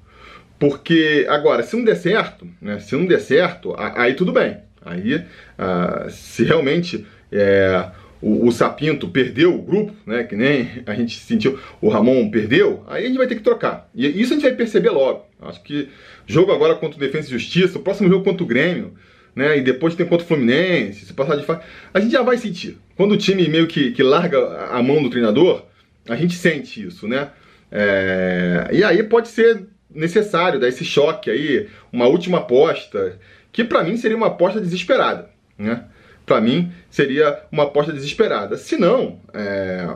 Porque, 0.60 1.26
agora, 1.30 1.64
se 1.64 1.76
não 1.76 1.84
der 1.84 1.96
certo, 1.96 2.48
né, 2.62 2.80
se 2.80 2.96
não 2.96 3.06
der 3.06 3.20
certo, 3.20 3.76
aí 3.78 4.14
tudo 4.14 4.32
bem. 4.32 4.58
Aí, 4.84 5.24
ah, 5.58 6.08
se 6.10 6.44
realmente 6.44 7.06
é, 7.32 7.86
o, 8.22 8.48
o, 8.48 8.52
Sapinto 8.52 9.10
perdeu 9.10 9.54
o 9.54 9.62
grupo, 9.62 9.94
né, 10.06 10.24
que 10.24 10.36
nem 10.36 10.84
a 10.86 10.96
gente 10.96 11.20
sentiu, 11.20 11.60
o 11.82 11.90
Ramon 11.90 12.30
perdeu, 12.32 12.84
aí 12.88 13.04
a 13.04 13.08
gente 13.08 13.18
vai 13.18 13.28
ter 13.28 13.36
que 13.36 13.44
trocar. 13.44 13.90
E 13.94 14.08
isso 14.20 14.34
a 14.34 14.36
gente 14.36 14.48
vai 14.48 14.56
perceber 14.56 14.90
logo. 14.90 15.26
Acho 15.42 15.62
que 15.62 15.90
jogo 16.26 16.52
agora 16.52 16.76
contra 16.76 16.98
o 16.98 17.00
Defesa 17.00 17.28
e 17.28 17.32
Justiça, 17.32 17.78
o 17.78 17.82
próximo 17.82 18.10
jogo 18.10 18.24
contra 18.24 18.44
o 18.44 18.48
Grêmio, 18.48 18.94
né, 19.38 19.60
e 19.60 19.62
depois 19.62 19.94
tem 19.94 20.04
contra 20.04 20.26
o 20.26 20.28
Fluminense, 20.28 21.06
se 21.06 21.14
passar 21.14 21.36
de 21.36 21.46
fase, 21.46 21.62
a 21.94 22.00
gente 22.00 22.12
já 22.12 22.24
vai 22.24 22.40
sentir. 22.40 22.80
Quando 22.96 23.12
o 23.12 23.18
time 23.18 23.48
meio 23.48 23.68
que, 23.68 23.92
que 23.92 24.02
larga 24.02 24.40
a 24.72 24.82
mão 24.82 25.04
do 25.04 25.12
treinador, 25.12 25.64
a 26.10 26.16
gente 26.16 26.34
sente 26.34 26.88
isso, 26.88 27.08
né? 27.08 27.30
É, 27.72 28.68
e 28.72 28.84
aí 28.84 29.04
pode 29.04 29.28
ser 29.28 29.68
necessário 29.94 30.60
dar 30.60 30.68
esse 30.68 30.84
choque 30.84 31.30
aí, 31.30 31.70
uma 31.94 32.08
última 32.08 32.40
aposta, 32.40 33.20
que 33.52 33.64
para 33.64 33.84
mim 33.84 33.96
seria 33.96 34.18
uma 34.18 34.26
aposta 34.26 34.60
desesperada, 34.60 35.30
né? 35.56 35.84
Para 36.26 36.42
mim 36.42 36.72
seria 36.90 37.40
uma 37.52 37.66
aposta 37.66 37.94
desesperada. 37.94 38.58
Se 38.58 38.76
não, 38.76 39.20
é, 39.36 39.88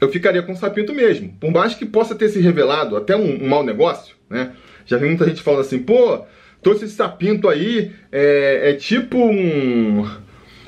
eu 0.00 0.08
ficaria 0.08 0.42
com 0.42 0.52
o 0.52 0.56
Sapinto 0.56 0.94
mesmo. 0.94 1.36
Por 1.38 1.50
mais 1.50 1.74
que 1.74 1.84
possa 1.84 2.14
ter 2.14 2.30
se 2.30 2.40
revelado 2.40 2.96
até 2.96 3.14
um, 3.14 3.44
um 3.44 3.48
mau 3.48 3.62
negócio, 3.62 4.16
né? 4.30 4.52
Já 4.86 4.96
vi 4.96 5.04
muita 5.04 5.26
gente 5.26 5.42
falando 5.42 5.60
assim, 5.60 5.80
pô, 5.80 6.24
trouxe 6.62 6.84
esse 6.84 6.94
Sapinto 6.94 7.48
aí, 7.48 7.92
é, 8.10 8.70
é 8.70 8.72
tipo 8.74 9.18
um 9.18 10.06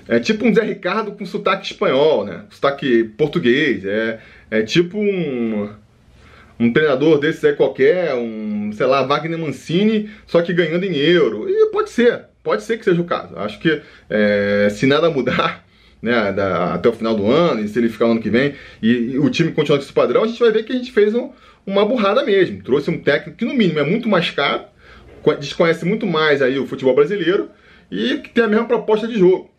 é 0.06 0.20
tipo 0.20 0.46
um 0.46 0.54
Zé 0.54 0.62
Ricardo 0.62 1.12
com 1.12 1.24
sotaque 1.24 1.66
espanhol, 1.66 2.24
né? 2.24 2.44
Sotaque 2.50 3.04
português. 3.16 3.84
É, 3.84 4.18
é 4.50 4.62
tipo 4.62 4.98
um, 4.98 5.68
um 6.58 6.72
treinador 6.72 7.18
desses 7.18 7.44
aí 7.44 7.54
qualquer, 7.54 8.14
um, 8.14 8.70
sei 8.72 8.86
lá, 8.86 9.02
Wagner 9.02 9.38
Mancini, 9.38 10.10
só 10.26 10.42
que 10.42 10.52
ganhando 10.52 10.84
em 10.84 10.94
euro. 10.94 11.48
E 11.48 11.70
pode 11.70 11.90
ser, 11.90 12.26
pode 12.42 12.62
ser 12.62 12.78
que 12.78 12.84
seja 12.84 13.00
o 13.00 13.04
caso. 13.04 13.36
Acho 13.38 13.58
que 13.58 13.80
é, 14.10 14.68
se 14.70 14.86
nada 14.86 15.10
mudar, 15.10 15.64
né, 16.02 16.32
da, 16.32 16.74
até 16.74 16.88
o 16.88 16.92
final 16.92 17.14
do 17.14 17.30
ano, 17.30 17.64
e 17.64 17.68
se 17.68 17.78
ele 17.78 17.88
ficar 17.88 18.04
no 18.04 18.12
ano 18.12 18.20
que 18.20 18.30
vem, 18.30 18.54
e, 18.82 19.12
e, 19.12 19.18
o 19.18 19.30
time 19.30 19.52
continuar 19.52 19.78
com 19.78 19.84
esse 19.84 19.92
padrão, 19.92 20.22
a 20.22 20.26
gente 20.26 20.38
vai 20.38 20.52
ver 20.52 20.64
que 20.64 20.72
a 20.72 20.76
gente 20.76 20.92
fez 20.92 21.14
um, 21.14 21.30
uma 21.66 21.84
burrada 21.86 22.22
mesmo. 22.24 22.62
Trouxe 22.62 22.90
um 22.90 22.98
técnico 22.98 23.38
que, 23.38 23.44
no 23.46 23.54
mínimo, 23.54 23.78
é 23.78 23.84
muito 23.84 24.06
mais 24.06 24.30
caro, 24.30 24.64
desconhece 25.38 25.84
muito 25.84 26.06
mais 26.06 26.42
aí 26.42 26.58
o 26.58 26.66
futebol 26.66 26.94
brasileiro 26.94 27.50
e 27.90 28.18
que 28.18 28.30
tem 28.30 28.44
a 28.44 28.48
mesma 28.48 28.66
proposta 28.66 29.06
de 29.06 29.18
jogo. 29.18 29.50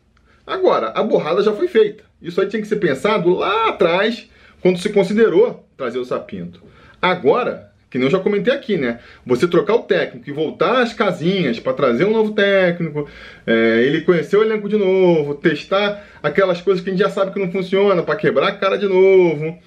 Agora, 0.46 0.90
a 0.90 1.02
borrada 1.02 1.42
já 1.42 1.54
foi 1.54 1.68
feita. 1.68 2.04
Isso 2.22 2.40
aí 2.40 2.48
tinha 2.48 2.62
que 2.62 2.68
ser 2.68 2.78
pensado 2.78 3.34
lá 3.34 3.70
atrás, 3.70 4.30
quando 4.62 4.80
se 4.80 4.90
considerou 4.90 5.68
trazer 5.76 5.98
o 5.98 6.06
Sapinto. 6.06 6.62
Agora, 7.02 7.72
que 7.90 7.98
nem 7.98 8.08
eu 8.08 8.12
já 8.12 8.20
comentei 8.20 8.54
aqui, 8.54 8.78
né? 8.78 9.00
Você 9.26 9.48
trocar 9.48 9.76
o 9.76 9.84
técnico 9.84 10.30
e 10.30 10.34
voltar 10.34 10.82
às 10.82 10.94
casinhas 10.94 11.60
para 11.60 11.74
trazer 11.74 12.06
um 12.06 12.12
novo 12.12 12.34
técnico, 12.34 13.08
é, 13.48 13.84
ele 13.84 14.02
conhecer 14.02 14.38
o 14.38 14.44
elenco 14.44 14.68
de 14.68 14.76
novo, 14.76 15.36
testar 15.36 16.06
aquelas 16.22 16.62
coisas 16.62 16.84
que 16.84 16.90
a 16.90 16.94
gente 16.94 17.02
já 17.02 17.10
sabe 17.10 17.32
que 17.32 17.40
não 17.40 17.52
funciona 17.52 18.04
para 18.04 18.16
quebrar 18.16 18.50
a 18.50 18.52
cara 18.52 18.78
de 18.78 18.88
novo. 18.88 19.58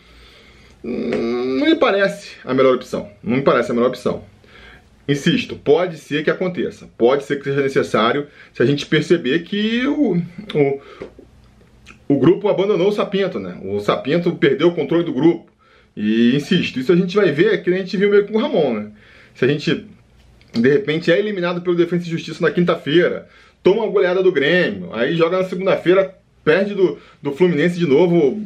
Hum, 0.85 1.59
não 1.59 1.67
me 1.67 1.77
parece 1.77 2.33
a 2.45 2.53
melhor 2.55 2.75
opção. 2.75 3.09
Não 3.23 3.37
me 3.37 3.43
parece 3.43 3.71
a 3.71 3.75
melhor 3.75 3.89
opção. 3.89 4.25
Insisto, 5.09 5.57
pode 5.57 5.97
ser 5.97 6.23
que 6.23 6.31
aconteça, 6.31 6.87
pode 6.99 7.25
ser 7.25 7.39
que 7.39 7.45
seja 7.45 7.63
necessário 7.63 8.27
se 8.53 8.63
a 8.63 8.67
gente 8.67 8.85
perceber 8.85 9.39
que 9.39 9.87
o, 9.87 10.17
o, 10.55 10.81
o 12.07 12.19
grupo 12.19 12.47
abandonou 12.47 12.89
o 12.89 12.93
Sapinto, 12.93 13.41
né? 13.41 13.59
O 13.65 13.81
Sapinto 13.81 14.37
perdeu 14.37 14.69
o 14.69 14.75
controle 14.75 15.05
do 15.05 15.13
grupo. 15.15 15.51
E 15.97 16.37
insisto, 16.37 16.79
isso 16.79 16.93
a 16.93 16.97
gente 16.97 17.17
vai 17.17 17.33
ver 17.33 17.63
que 17.63 17.71
a 17.71 17.77
gente 17.79 17.97
viu 17.97 18.11
meio 18.11 18.27
com 18.27 18.37
o 18.37 18.41
Ramon, 18.41 18.75
né? 18.75 18.91
Se 19.35 19.47
a 19.47 19.49
gente 19.49 19.87
de 20.53 20.69
repente 20.69 21.11
é 21.11 21.19
eliminado 21.19 21.63
pelo 21.63 21.77
Defesa 21.77 22.07
e 22.07 22.11
Justiça 22.11 22.45
na 22.45 22.51
quinta-feira, 22.51 23.29
toma 23.63 23.85
uma 23.85 23.93
goleada 23.93 24.23
do 24.23 24.33
Grêmio, 24.33 24.91
aí 24.93 25.17
joga 25.17 25.39
na 25.39 25.45
segunda-feira, 25.45 26.15
perde 26.45 26.75
do, 26.75 26.99
do 27.23 27.33
Fluminense 27.33 27.79
de 27.79 27.87
novo, 27.87 28.43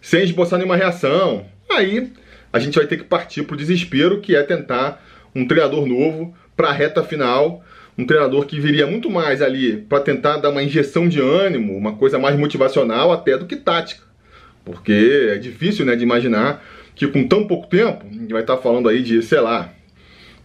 sem 0.00 0.24
esboçar 0.24 0.58
nenhuma 0.58 0.76
reação. 0.76 1.46
Aí 1.70 2.12
a 2.52 2.58
gente 2.58 2.76
vai 2.76 2.86
ter 2.86 2.96
que 2.96 3.04
partir 3.04 3.44
pro 3.44 3.56
desespero, 3.56 4.20
que 4.20 4.34
é 4.34 4.42
tentar 4.42 5.04
um 5.34 5.46
treinador 5.46 5.86
novo 5.86 6.34
para 6.56 6.68
a 6.68 6.72
reta 6.72 7.02
final, 7.02 7.64
um 7.96 8.04
treinador 8.04 8.46
que 8.46 8.60
viria 8.60 8.86
muito 8.86 9.10
mais 9.10 9.42
ali 9.42 9.76
para 9.76 10.02
tentar 10.02 10.38
dar 10.38 10.50
uma 10.50 10.62
injeção 10.62 11.08
de 11.08 11.20
ânimo, 11.20 11.76
uma 11.76 11.96
coisa 11.96 12.18
mais 12.18 12.38
motivacional 12.38 13.12
até 13.12 13.36
do 13.36 13.46
que 13.46 13.56
tática. 13.56 14.02
Porque 14.64 15.30
é 15.32 15.38
difícil 15.38 15.84
né, 15.84 15.96
de 15.96 16.02
imaginar 16.02 16.64
que 16.94 17.06
com 17.06 17.26
tão 17.26 17.46
pouco 17.46 17.66
tempo, 17.68 18.04
a 18.08 18.12
gente 18.12 18.32
vai 18.32 18.42
estar 18.42 18.56
tá 18.56 18.62
falando 18.62 18.88
aí 18.88 19.02
de, 19.02 19.22
sei 19.22 19.40
lá, 19.40 19.72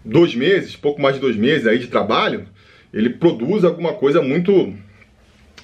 dois 0.03 0.35
meses, 0.35 0.75
pouco 0.75 1.01
mais 1.01 1.15
de 1.15 1.21
dois 1.21 1.35
meses 1.35 1.67
aí 1.67 1.79
de 1.79 1.87
trabalho, 1.87 2.47
ele 2.93 3.09
produz 3.09 3.63
alguma 3.63 3.93
coisa 3.93 4.21
muito 4.21 4.73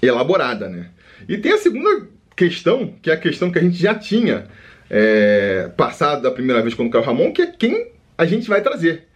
elaborada, 0.02 0.68
né? 0.68 0.90
E 1.30 1.38
tem 1.38 1.54
a 1.54 1.58
segunda 1.58 2.08
questão, 2.36 2.94
que 3.02 3.10
é 3.10 3.14
a 3.14 3.18
questão 3.18 3.52
que 3.52 3.60
a 3.60 3.62
gente 3.62 3.78
já 3.78 3.96
tinha 3.96 4.48
é, 4.90 5.70
passado 5.78 6.24
da 6.24 6.32
primeira 6.32 6.62
vez 6.62 6.74
quando 6.74 6.94
o 6.94 7.02
Ramon, 7.02 7.32
que 7.32 7.42
é 7.42 7.48
quem 7.48 7.92
a 8.18 8.26
gente 8.26 8.50
vai 8.50 8.62
trazer. 8.62 9.08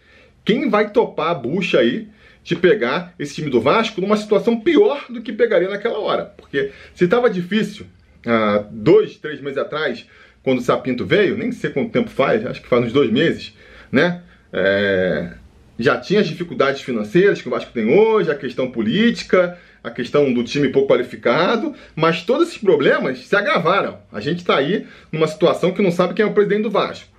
Quem 0.46 0.70
vai 0.70 0.90
topar 0.90 1.30
a 1.30 1.34
bucha 1.34 1.80
aí 1.80 2.08
de 2.44 2.54
pegar 2.54 3.12
esse 3.18 3.34
time 3.34 3.50
do 3.50 3.60
Vasco 3.60 4.00
numa 4.00 4.16
situação 4.16 4.60
pior 4.60 5.06
do 5.10 5.20
que 5.20 5.32
pegaria 5.32 5.68
naquela 5.68 5.98
hora? 5.98 6.24
Porque 6.24 6.70
se 6.94 7.04
estava 7.04 7.28
difícil 7.28 7.84
há 8.24 8.64
dois, 8.70 9.16
três 9.16 9.40
meses 9.40 9.58
atrás, 9.58 10.06
quando 10.44 10.60
o 10.60 10.62
Sapinto 10.62 11.04
veio, 11.04 11.36
nem 11.36 11.50
sei 11.50 11.70
quanto 11.70 11.90
tempo 11.90 12.08
faz, 12.08 12.46
acho 12.46 12.62
que 12.62 12.68
faz 12.68 12.84
uns 12.86 12.92
dois 12.92 13.10
meses, 13.10 13.54
né? 13.90 14.22
É, 14.52 15.32
já 15.76 15.98
tinha 15.98 16.20
as 16.20 16.28
dificuldades 16.28 16.80
financeiras 16.80 17.42
que 17.42 17.48
o 17.48 17.50
Vasco 17.50 17.72
tem 17.72 17.92
hoje, 17.92 18.30
a 18.30 18.34
questão 18.36 18.70
política, 18.70 19.58
a 19.82 19.90
questão 19.90 20.32
do 20.32 20.44
time 20.44 20.68
pouco 20.68 20.92
qualificado, 20.92 21.74
mas 21.96 22.22
todos 22.22 22.46
esses 22.46 22.58
problemas 22.58 23.18
se 23.26 23.34
agravaram. 23.34 23.98
A 24.12 24.20
gente 24.20 24.38
está 24.38 24.56
aí 24.56 24.86
numa 25.10 25.26
situação 25.26 25.72
que 25.72 25.82
não 25.82 25.90
sabe 25.90 26.14
quem 26.14 26.24
é 26.24 26.28
o 26.28 26.32
presidente 26.32 26.62
do 26.62 26.70
Vasco. 26.70 27.15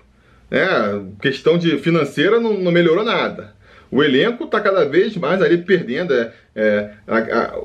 É, 0.50 1.00
questão 1.22 1.58
de 1.58 1.77
financeira 1.77 2.39
não, 2.39 2.54
não 2.54 2.72
melhorou 2.72 3.04
nada. 3.04 3.56
O 3.92 4.04
elenco 4.04 4.46
está 4.46 4.60
cada 4.60 4.86
vez 4.86 5.16
mais 5.18 5.42
ali 5.42 5.58
perdendo. 5.58 6.13
É, 6.13 6.32
é 6.56 6.89
a, 7.08 7.18
a, 7.18 7.60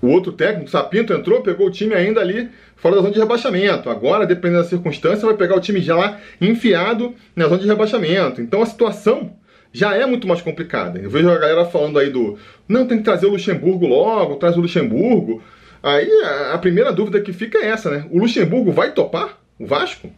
o 0.00 0.08
outro 0.08 0.32
técnico, 0.32 0.66
o 0.66 0.70
Sapinto, 0.70 1.14
entrou, 1.14 1.40
pegou 1.40 1.66
o 1.66 1.70
time 1.70 1.94
ainda 1.94 2.20
ali 2.20 2.50
fora 2.76 2.96
da 2.96 3.00
zona 3.00 3.14
de 3.14 3.18
rebaixamento. 3.18 3.88
Agora, 3.88 4.26
dependendo 4.26 4.62
da 4.62 4.68
circunstância, 4.68 5.26
vai 5.26 5.34
pegar 5.34 5.56
o 5.56 5.60
time 5.60 5.80
já 5.80 5.96
lá 5.96 6.20
enfiado 6.40 7.14
na 7.34 7.46
zona 7.46 7.58
de 7.58 7.66
rebaixamento. 7.66 8.42
Então 8.42 8.62
a 8.62 8.66
situação 8.66 9.32
já 9.72 9.96
é 9.96 10.04
muito 10.04 10.28
mais 10.28 10.42
complicada. 10.42 10.98
Eu 10.98 11.08
vejo 11.08 11.30
a 11.30 11.38
galera 11.38 11.64
falando 11.64 11.98
aí 11.98 12.10
do 12.10 12.38
não, 12.68 12.86
tem 12.86 12.98
que 12.98 13.04
trazer 13.04 13.26
o 13.26 13.30
Luxemburgo 13.30 13.86
logo, 13.86 14.36
traz 14.36 14.56
o 14.56 14.60
Luxemburgo. 14.60 15.42
Aí 15.82 16.10
a, 16.22 16.52
a 16.54 16.58
primeira 16.58 16.92
dúvida 16.92 17.20
que 17.20 17.32
fica 17.32 17.58
é 17.58 17.68
essa, 17.68 17.90
né? 17.90 18.06
O 18.10 18.18
Luxemburgo 18.18 18.70
vai 18.70 18.92
topar 18.92 19.38
o 19.58 19.66
Vasco? 19.66 20.10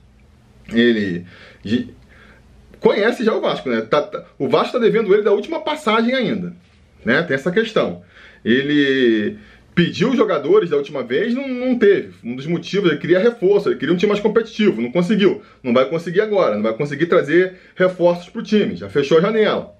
Ele 0.72 1.24
conhece 2.80 3.24
já 3.24 3.34
o 3.34 3.40
Vasco, 3.40 3.68
né? 3.68 3.80
Tá, 3.82 4.02
tá, 4.02 4.24
o 4.38 4.48
Vasco 4.48 4.68
está 4.68 4.78
devendo 4.78 5.12
ele 5.12 5.22
da 5.22 5.32
última 5.32 5.60
passagem 5.60 6.14
ainda, 6.14 6.52
né? 7.04 7.22
Tem 7.22 7.34
essa 7.34 7.50
questão. 7.50 8.02
Ele 8.44 9.38
pediu 9.74 10.10
os 10.10 10.16
jogadores 10.16 10.70
da 10.70 10.76
última 10.76 11.02
vez, 11.02 11.34
não, 11.34 11.46
não 11.46 11.78
teve. 11.78 12.14
Um 12.24 12.34
dos 12.34 12.46
motivos, 12.46 12.90
ele 12.90 12.98
queria 12.98 13.18
reforço, 13.18 13.68
ele 13.68 13.76
queria 13.76 13.94
um 13.94 13.96
time 13.96 14.10
mais 14.10 14.22
competitivo, 14.22 14.80
não 14.80 14.90
conseguiu. 14.90 15.42
Não 15.62 15.74
vai 15.74 15.88
conseguir 15.88 16.22
agora, 16.22 16.54
não 16.54 16.62
vai 16.62 16.72
conseguir 16.72 17.06
trazer 17.06 17.56
reforços 17.74 18.28
para 18.28 18.40
o 18.40 18.44
time, 18.44 18.76
já 18.76 18.88
fechou 18.88 19.18
a 19.18 19.20
janela. 19.20 19.76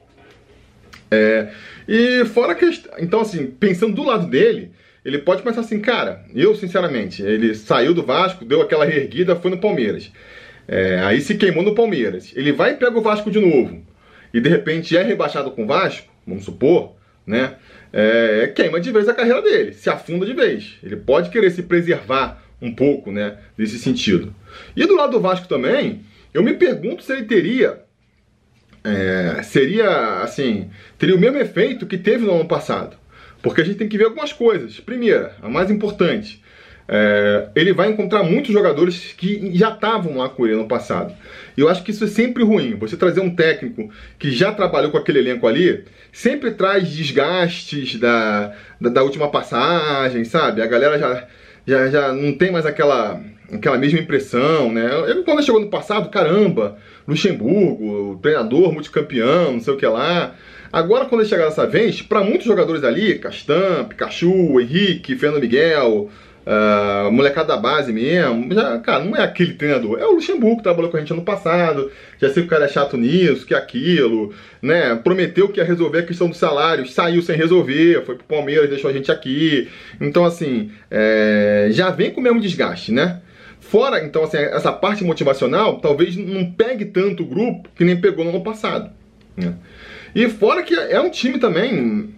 É, 1.11 1.49
e 1.89 2.25
fora 2.27 2.55
que. 2.55 2.69
Então, 2.99 3.21
assim, 3.21 3.47
pensando 3.47 3.95
do 3.95 4.05
lado 4.05 4.27
dele, 4.27 4.73
ele 5.05 5.19
pode 5.19 5.43
pensar 5.43 5.61
assim, 5.61 5.81
cara, 5.81 6.25
eu 6.35 6.55
sinceramente, 6.55 7.23
ele 7.23 7.55
saiu 7.55 7.95
do 7.95 8.03
Vasco, 8.03 8.45
deu 8.45 8.61
aquela 8.61 8.85
reerguida, 8.85 9.37
foi 9.37 9.51
no 9.51 9.59
Palmeiras. 9.59 10.11
É, 10.69 11.01
aí 11.01 11.21
se 11.21 11.37
queimou 11.37 11.63
no 11.63 11.75
Palmeiras. 11.75 12.33
Ele 12.35 12.53
vai 12.53 12.73
e 12.73 12.77
pega 12.77 12.99
o 12.99 13.03
Vasco 13.03 13.31
de 13.31 13.41
novo. 13.41 13.83
E 14.33 14.41
de 14.41 14.49
repente 14.49 14.97
é 14.97 15.03
rebaixado 15.03 15.51
com 15.51 15.65
o 15.65 15.67
Vasco, 15.67 16.13
vamos 16.27 16.45
supor, 16.45 16.95
né? 17.27 17.55
É, 17.93 18.53
queima 18.55 18.81
de 18.81 18.91
vez 18.91 19.09
a 19.09 19.15
carreira 19.15 19.41
dele, 19.41 19.73
se 19.73 19.89
afunda 19.89 20.27
de 20.27 20.35
vez. 20.35 20.77
Ele 20.83 20.97
pode 20.97 21.31
querer 21.31 21.51
se 21.51 21.63
preservar 21.63 22.43
um 22.61 22.75
pouco, 22.75 23.11
né? 23.11 23.39
Nesse 23.57 23.79
sentido. 23.79 24.35
E 24.77 24.85
do 24.87 24.97
lado 24.97 25.13
do 25.13 25.21
Vasco 25.21 25.49
também, 25.49 26.03
eu 26.35 26.43
me 26.43 26.55
pergunto 26.55 27.03
se 27.03 27.13
ele 27.13 27.25
teria. 27.25 27.81
É, 28.85 29.43
seria 29.43 30.21
assim, 30.23 30.71
teria 30.99 31.17
o 31.17 31.19
mesmo 31.19 31.39
efeito 31.39 31.87
que 31.87 31.99
teve 31.99 32.25
no 32.25 32.35
ano 32.35 32.47
passado. 32.47 32.97
Porque 33.43 33.61
a 33.61 33.65
gente 33.65 33.79
tem 33.79 33.89
que 33.89 33.99
ver 33.99 34.05
algumas 34.05 34.33
coisas. 34.33 34.81
Primeira, 34.81 35.35
a 35.43 35.49
mais 35.49 35.71
importante, 35.71 36.43
é, 36.89 37.49
ele 37.55 37.73
vai 37.73 37.91
encontrar 37.91 38.23
muitos 38.23 38.53
jogadores 38.53 39.13
que 39.17 39.51
já 39.55 39.71
estavam 39.71 40.19
lá 40.19 40.29
com 40.29 40.47
ele 40.47 40.57
no 40.57 40.69
passado. 40.69 41.13
E 41.57 41.61
eu 41.61 41.69
acho 41.69 41.83
que 41.83 41.91
isso 41.91 42.05
é 42.05 42.09
sempre 42.09 42.45
ruim. 42.45 42.77
Você 42.77 42.97
trazer 42.97 43.21
um 43.21 43.35
técnico 43.35 43.91
que 44.19 44.31
já 44.31 44.53
trabalhou 44.53 44.91
com 44.91 44.99
aquele 44.99 45.19
elenco 45.19 45.47
ali, 45.47 45.85
sempre 46.13 46.53
traz 46.53 46.89
desgastes 46.89 47.99
da, 47.99 48.55
da, 48.81 48.91
da 48.91 49.03
última 49.03 49.31
passagem, 49.31 50.25
sabe? 50.25 50.63
A 50.63 50.67
galera 50.67 50.99
já, 50.99 51.27
já, 51.67 51.89
já 51.89 52.13
não 52.13 52.33
tem 52.33 52.53
mais 52.53 52.65
aquela, 52.65 53.21
aquela 53.53 53.79
mesma 53.79 53.99
impressão, 53.99 54.73
né? 54.73 54.89
Eu, 55.09 55.25
quando 55.25 55.43
chegou 55.43 55.61
no 55.61 55.71
passado, 55.71 56.09
caramba, 56.09 56.79
Luxemburgo, 57.07 58.19
treinador 58.23 58.73
multicampeão, 58.73 59.55
não 59.55 59.61
sei 59.61 59.75
o 59.75 59.77
que 59.77 59.87
lá. 59.87 60.35
Agora, 60.73 61.07
quando 61.07 61.23
ele 61.23 61.31
chegar 61.31 61.47
dessa 61.47 61.67
vez, 61.67 62.03
para 62.03 62.23
muitos 62.23 62.47
jogadores 62.47 62.85
ali, 62.85 63.19
Castan, 63.19 63.85
Pikachu, 63.89 64.61
Henrique, 64.61 65.17
Fernando 65.17 65.41
Miguel, 65.41 66.11
Uh, 66.47 67.11
molecada 67.11 67.49
da 67.49 67.57
base 67.57 67.93
mesmo, 67.93 68.55
já, 68.55 68.79
cara, 68.79 69.03
não 69.05 69.17
é 69.17 69.25
aquele 69.25 69.55
treinador, 69.55 69.99
é 69.99 70.07
o 70.07 70.13
Luxemburgo 70.13 70.59
que 70.59 70.63
trabalhou 70.63 70.89
com 70.89 70.97
a 70.97 71.01
gente 71.01 71.13
ano 71.13 71.25
passado, 71.25 71.91
já 72.21 72.31
sei 72.31 72.45
que 72.45 72.47
o 72.47 72.51
cara 72.51 72.67
é 72.67 72.69
chato 72.69 72.97
nisso, 72.97 73.45
que 73.45 73.53
aquilo, 73.53 74.33
né, 74.63 74.95
prometeu 74.95 75.49
que 75.49 75.59
ia 75.59 75.65
resolver 75.65 75.99
a 75.99 76.03
questão 76.05 76.29
dos 76.29 76.39
salários, 76.39 76.95
saiu 76.95 77.21
sem 77.21 77.37
resolver, 77.37 78.05
foi 78.07 78.15
pro 78.15 78.25
Palmeiras, 78.27 78.71
deixou 78.71 78.89
a 78.89 78.93
gente 78.93 79.11
aqui, 79.11 79.69
então 80.01 80.25
assim, 80.25 80.71
é, 80.89 81.67
já 81.73 81.91
vem 81.91 82.13
com 82.13 82.21
o 82.21 82.23
mesmo 82.23 82.41
desgaste, 82.41 82.93
né, 82.93 83.21
fora, 83.59 84.05
então 84.05 84.23
assim, 84.23 84.37
essa 84.37 84.73
parte 84.73 85.03
motivacional, 85.03 85.81
talvez 85.81 86.15
não 86.17 86.49
pegue 86.53 86.85
tanto 86.85 87.25
o 87.25 87.27
grupo 87.27 87.69
que 87.75 87.85
nem 87.85 88.01
pegou 88.01 88.25
no 88.25 88.31
ano 88.31 88.45
passado, 88.45 88.93
né, 89.37 89.53
e 90.15 90.29
fora 90.29 90.63
que 90.63 90.77
é 90.77 91.01
um 91.01 91.11
time 91.11 91.41
também 91.41 92.15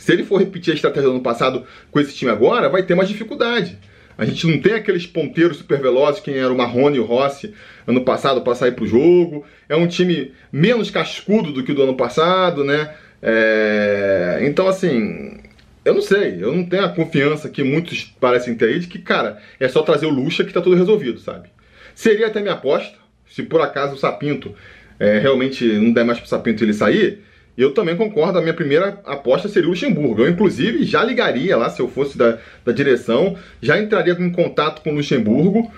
se 0.00 0.10
ele 0.12 0.24
for 0.24 0.38
repetir 0.38 0.72
a 0.72 0.74
estratégia 0.74 1.10
do 1.10 1.16
ano 1.16 1.22
passado 1.22 1.62
com 1.90 2.00
esse 2.00 2.14
time 2.14 2.30
agora, 2.30 2.70
vai 2.70 2.82
ter 2.82 2.94
mais 2.94 3.06
dificuldade. 3.06 3.78
A 4.16 4.24
gente 4.24 4.46
não 4.46 4.58
tem 4.58 4.72
aqueles 4.72 5.06
ponteiros 5.06 5.58
super 5.58 5.78
velozes, 5.78 6.22
quem 6.22 6.38
era 6.38 6.50
o 6.50 6.56
Marrone 6.56 6.96
e 6.96 7.00
o 7.00 7.04
Rossi 7.04 7.52
ano 7.86 8.02
passado 8.02 8.40
para 8.40 8.54
sair 8.54 8.72
para 8.72 8.84
o 8.84 8.88
jogo. 8.88 9.44
É 9.68 9.76
um 9.76 9.86
time 9.86 10.32
menos 10.50 10.90
cascudo 10.90 11.52
do 11.52 11.62
que 11.62 11.72
o 11.72 11.74
do 11.74 11.82
ano 11.82 11.94
passado, 11.94 12.64
né? 12.64 12.94
É... 13.22 14.38
Então, 14.42 14.66
assim, 14.66 15.38
eu 15.84 15.92
não 15.92 16.00
sei, 16.00 16.42
eu 16.42 16.54
não 16.54 16.64
tenho 16.64 16.86
a 16.86 16.88
confiança 16.88 17.50
que 17.50 17.62
muitos 17.62 18.04
parecem 18.18 18.54
ter 18.54 18.70
aí 18.70 18.78
de 18.78 18.86
que, 18.86 19.00
cara, 19.00 19.38
é 19.58 19.68
só 19.68 19.82
trazer 19.82 20.06
o 20.06 20.10
Lucha 20.10 20.44
que 20.44 20.52
tá 20.52 20.62
tudo 20.62 20.76
resolvido, 20.76 21.20
sabe? 21.20 21.50
Seria 21.94 22.28
até 22.28 22.40
minha 22.40 22.54
aposta, 22.54 22.96
se 23.28 23.42
por 23.42 23.60
acaso 23.60 23.96
o 23.96 23.98
Sapinto 23.98 24.54
é, 24.98 25.18
realmente 25.18 25.62
não 25.64 25.92
der 25.92 26.04
mais 26.04 26.18
pro 26.18 26.26
Sapinto 26.26 26.64
ele 26.64 26.72
sair, 26.72 27.20
eu 27.56 27.72
também 27.74 27.96
concordo, 27.96 28.38
a 28.38 28.42
minha 28.42 28.54
primeira 28.54 29.00
aposta 29.04 29.48
seria 29.48 29.68
o 29.68 29.72
Luxemburgo. 29.72 30.22
Eu, 30.22 30.30
inclusive, 30.30 30.84
já 30.84 31.04
ligaria 31.04 31.56
lá, 31.56 31.68
se 31.68 31.80
eu 31.80 31.88
fosse 31.88 32.16
da, 32.16 32.38
da 32.64 32.72
direção, 32.72 33.36
já 33.60 33.78
entraria 33.78 34.14
em 34.18 34.30
contato 34.30 34.82
com 34.82 34.90
o 34.90 34.94
Luxemburgo 34.94 35.70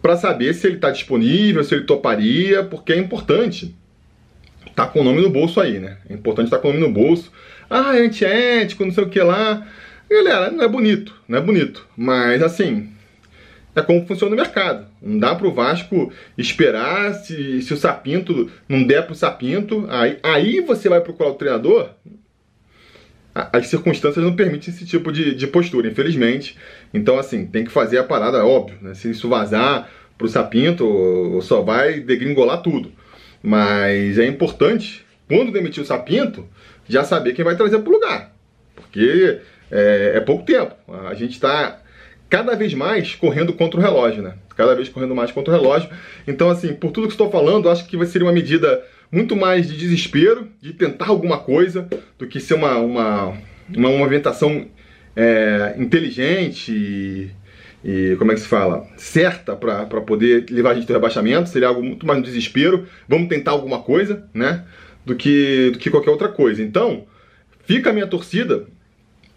para 0.00 0.16
saber 0.16 0.52
se 0.54 0.66
ele 0.66 0.76
está 0.76 0.90
disponível, 0.90 1.62
se 1.62 1.74
ele 1.74 1.84
toparia, 1.84 2.64
porque 2.64 2.92
é 2.92 2.98
importante 2.98 3.74
tá 4.74 4.86
com 4.86 5.00
o 5.00 5.04
nome 5.04 5.20
no 5.20 5.30
bolso 5.30 5.60
aí, 5.60 5.78
né? 5.78 5.98
É 6.08 6.14
importante 6.14 6.46
estar 6.46 6.56
tá 6.56 6.62
com 6.62 6.70
o 6.70 6.72
nome 6.72 6.86
no 6.86 6.92
bolso. 6.92 7.30
Ah, 7.68 7.96
é 7.96 8.00
antiético, 8.00 8.84
não 8.84 8.92
sei 8.92 9.04
o 9.04 9.08
que 9.08 9.20
lá. 9.20 9.66
Galera, 10.10 10.50
não 10.50 10.64
é 10.64 10.68
bonito, 10.68 11.14
não 11.28 11.38
é 11.38 11.40
bonito. 11.40 11.86
Mas, 11.96 12.42
assim, 12.42 12.88
é 13.74 13.82
como 13.82 14.06
funciona 14.06 14.34
o 14.34 14.38
mercado. 14.38 14.86
Não 15.00 15.18
dá 15.18 15.34
para 15.34 15.46
o 15.46 15.52
Vasco 15.52 16.12
esperar 16.36 17.14
se, 17.14 17.62
se 17.62 17.72
o 17.72 17.76
Sapinto 17.76 18.50
não 18.68 18.84
der 18.84 19.04
para 19.04 19.12
o 19.12 19.16
Sapinto, 19.16 19.86
aí, 19.88 20.18
aí 20.22 20.60
você 20.60 20.88
vai 20.88 21.00
procurar 21.00 21.30
o 21.30 21.34
treinador. 21.34 21.90
As 23.34 23.68
circunstâncias 23.68 24.22
não 24.22 24.36
permitem 24.36 24.72
esse 24.72 24.84
tipo 24.84 25.10
de, 25.10 25.34
de 25.34 25.46
postura, 25.46 25.88
infelizmente. 25.88 26.58
Então, 26.92 27.18
assim, 27.18 27.46
tem 27.46 27.64
que 27.64 27.70
fazer 27.70 27.96
a 27.96 28.04
parada, 28.04 28.44
óbvio. 28.44 28.76
Né? 28.82 28.92
Se 28.92 29.10
isso 29.10 29.26
vazar 29.28 29.90
para 30.18 30.26
o 30.26 30.28
Sapinto, 30.28 31.38
só 31.40 31.62
vai 31.62 32.00
degringolar 32.00 32.60
tudo. 32.60 32.92
Mas 33.42 34.18
é 34.18 34.26
importante, 34.26 35.04
quando 35.26 35.50
demitir 35.50 35.82
o 35.82 35.86
Sapinto, 35.86 36.46
já 36.86 37.04
saber 37.04 37.32
quem 37.32 37.44
vai 37.44 37.56
trazer 37.56 37.78
para 37.78 37.88
o 37.88 37.94
lugar. 37.94 38.36
Porque 38.76 39.40
é, 39.70 40.12
é 40.16 40.20
pouco 40.20 40.44
tempo. 40.44 40.74
A 41.08 41.14
gente 41.14 41.32
está 41.32 41.81
cada 42.32 42.56
vez 42.56 42.72
mais 42.72 43.14
correndo 43.14 43.52
contra 43.52 43.78
o 43.78 43.82
relógio, 43.82 44.22
né? 44.22 44.32
Cada 44.56 44.74
vez 44.74 44.88
correndo 44.88 45.14
mais 45.14 45.30
contra 45.30 45.52
o 45.52 45.54
relógio. 45.54 45.90
Então, 46.26 46.48
assim, 46.48 46.72
por 46.72 46.90
tudo 46.90 47.06
que 47.06 47.12
estou 47.12 47.30
falando, 47.30 47.68
acho 47.68 47.86
que 47.86 47.94
vai 47.94 48.06
ser 48.06 48.22
uma 48.22 48.32
medida 48.32 48.82
muito 49.12 49.36
mais 49.36 49.68
de 49.68 49.76
desespero, 49.76 50.48
de 50.58 50.72
tentar 50.72 51.08
alguma 51.08 51.36
coisa, 51.36 51.86
do 52.18 52.26
que 52.26 52.40
ser 52.40 52.54
uma, 52.54 52.78
uma, 52.78 53.36
uma 53.68 53.90
movimentação 53.90 54.66
é, 55.14 55.74
inteligente 55.76 56.72
e, 56.72 57.30
e, 57.84 58.16
como 58.16 58.32
é 58.32 58.34
que 58.34 58.40
se 58.40 58.48
fala? 58.48 58.88
Certa 58.96 59.54
para 59.54 59.84
poder 60.00 60.46
levar 60.48 60.70
a 60.70 60.74
gente 60.74 60.90
ao 60.90 60.94
rebaixamento. 60.94 61.50
Seria 61.50 61.68
algo 61.68 61.82
muito 61.82 62.06
mais 62.06 62.18
no 62.18 62.24
desespero. 62.24 62.86
Vamos 63.06 63.28
tentar 63.28 63.50
alguma 63.50 63.82
coisa, 63.82 64.26
né? 64.32 64.64
Do 65.04 65.14
que, 65.14 65.68
do 65.70 65.78
que 65.78 65.90
qualquer 65.90 66.10
outra 66.10 66.28
coisa. 66.28 66.62
Então, 66.62 67.04
fica 67.66 67.90
a 67.90 67.92
minha 67.92 68.06
torcida. 68.06 68.64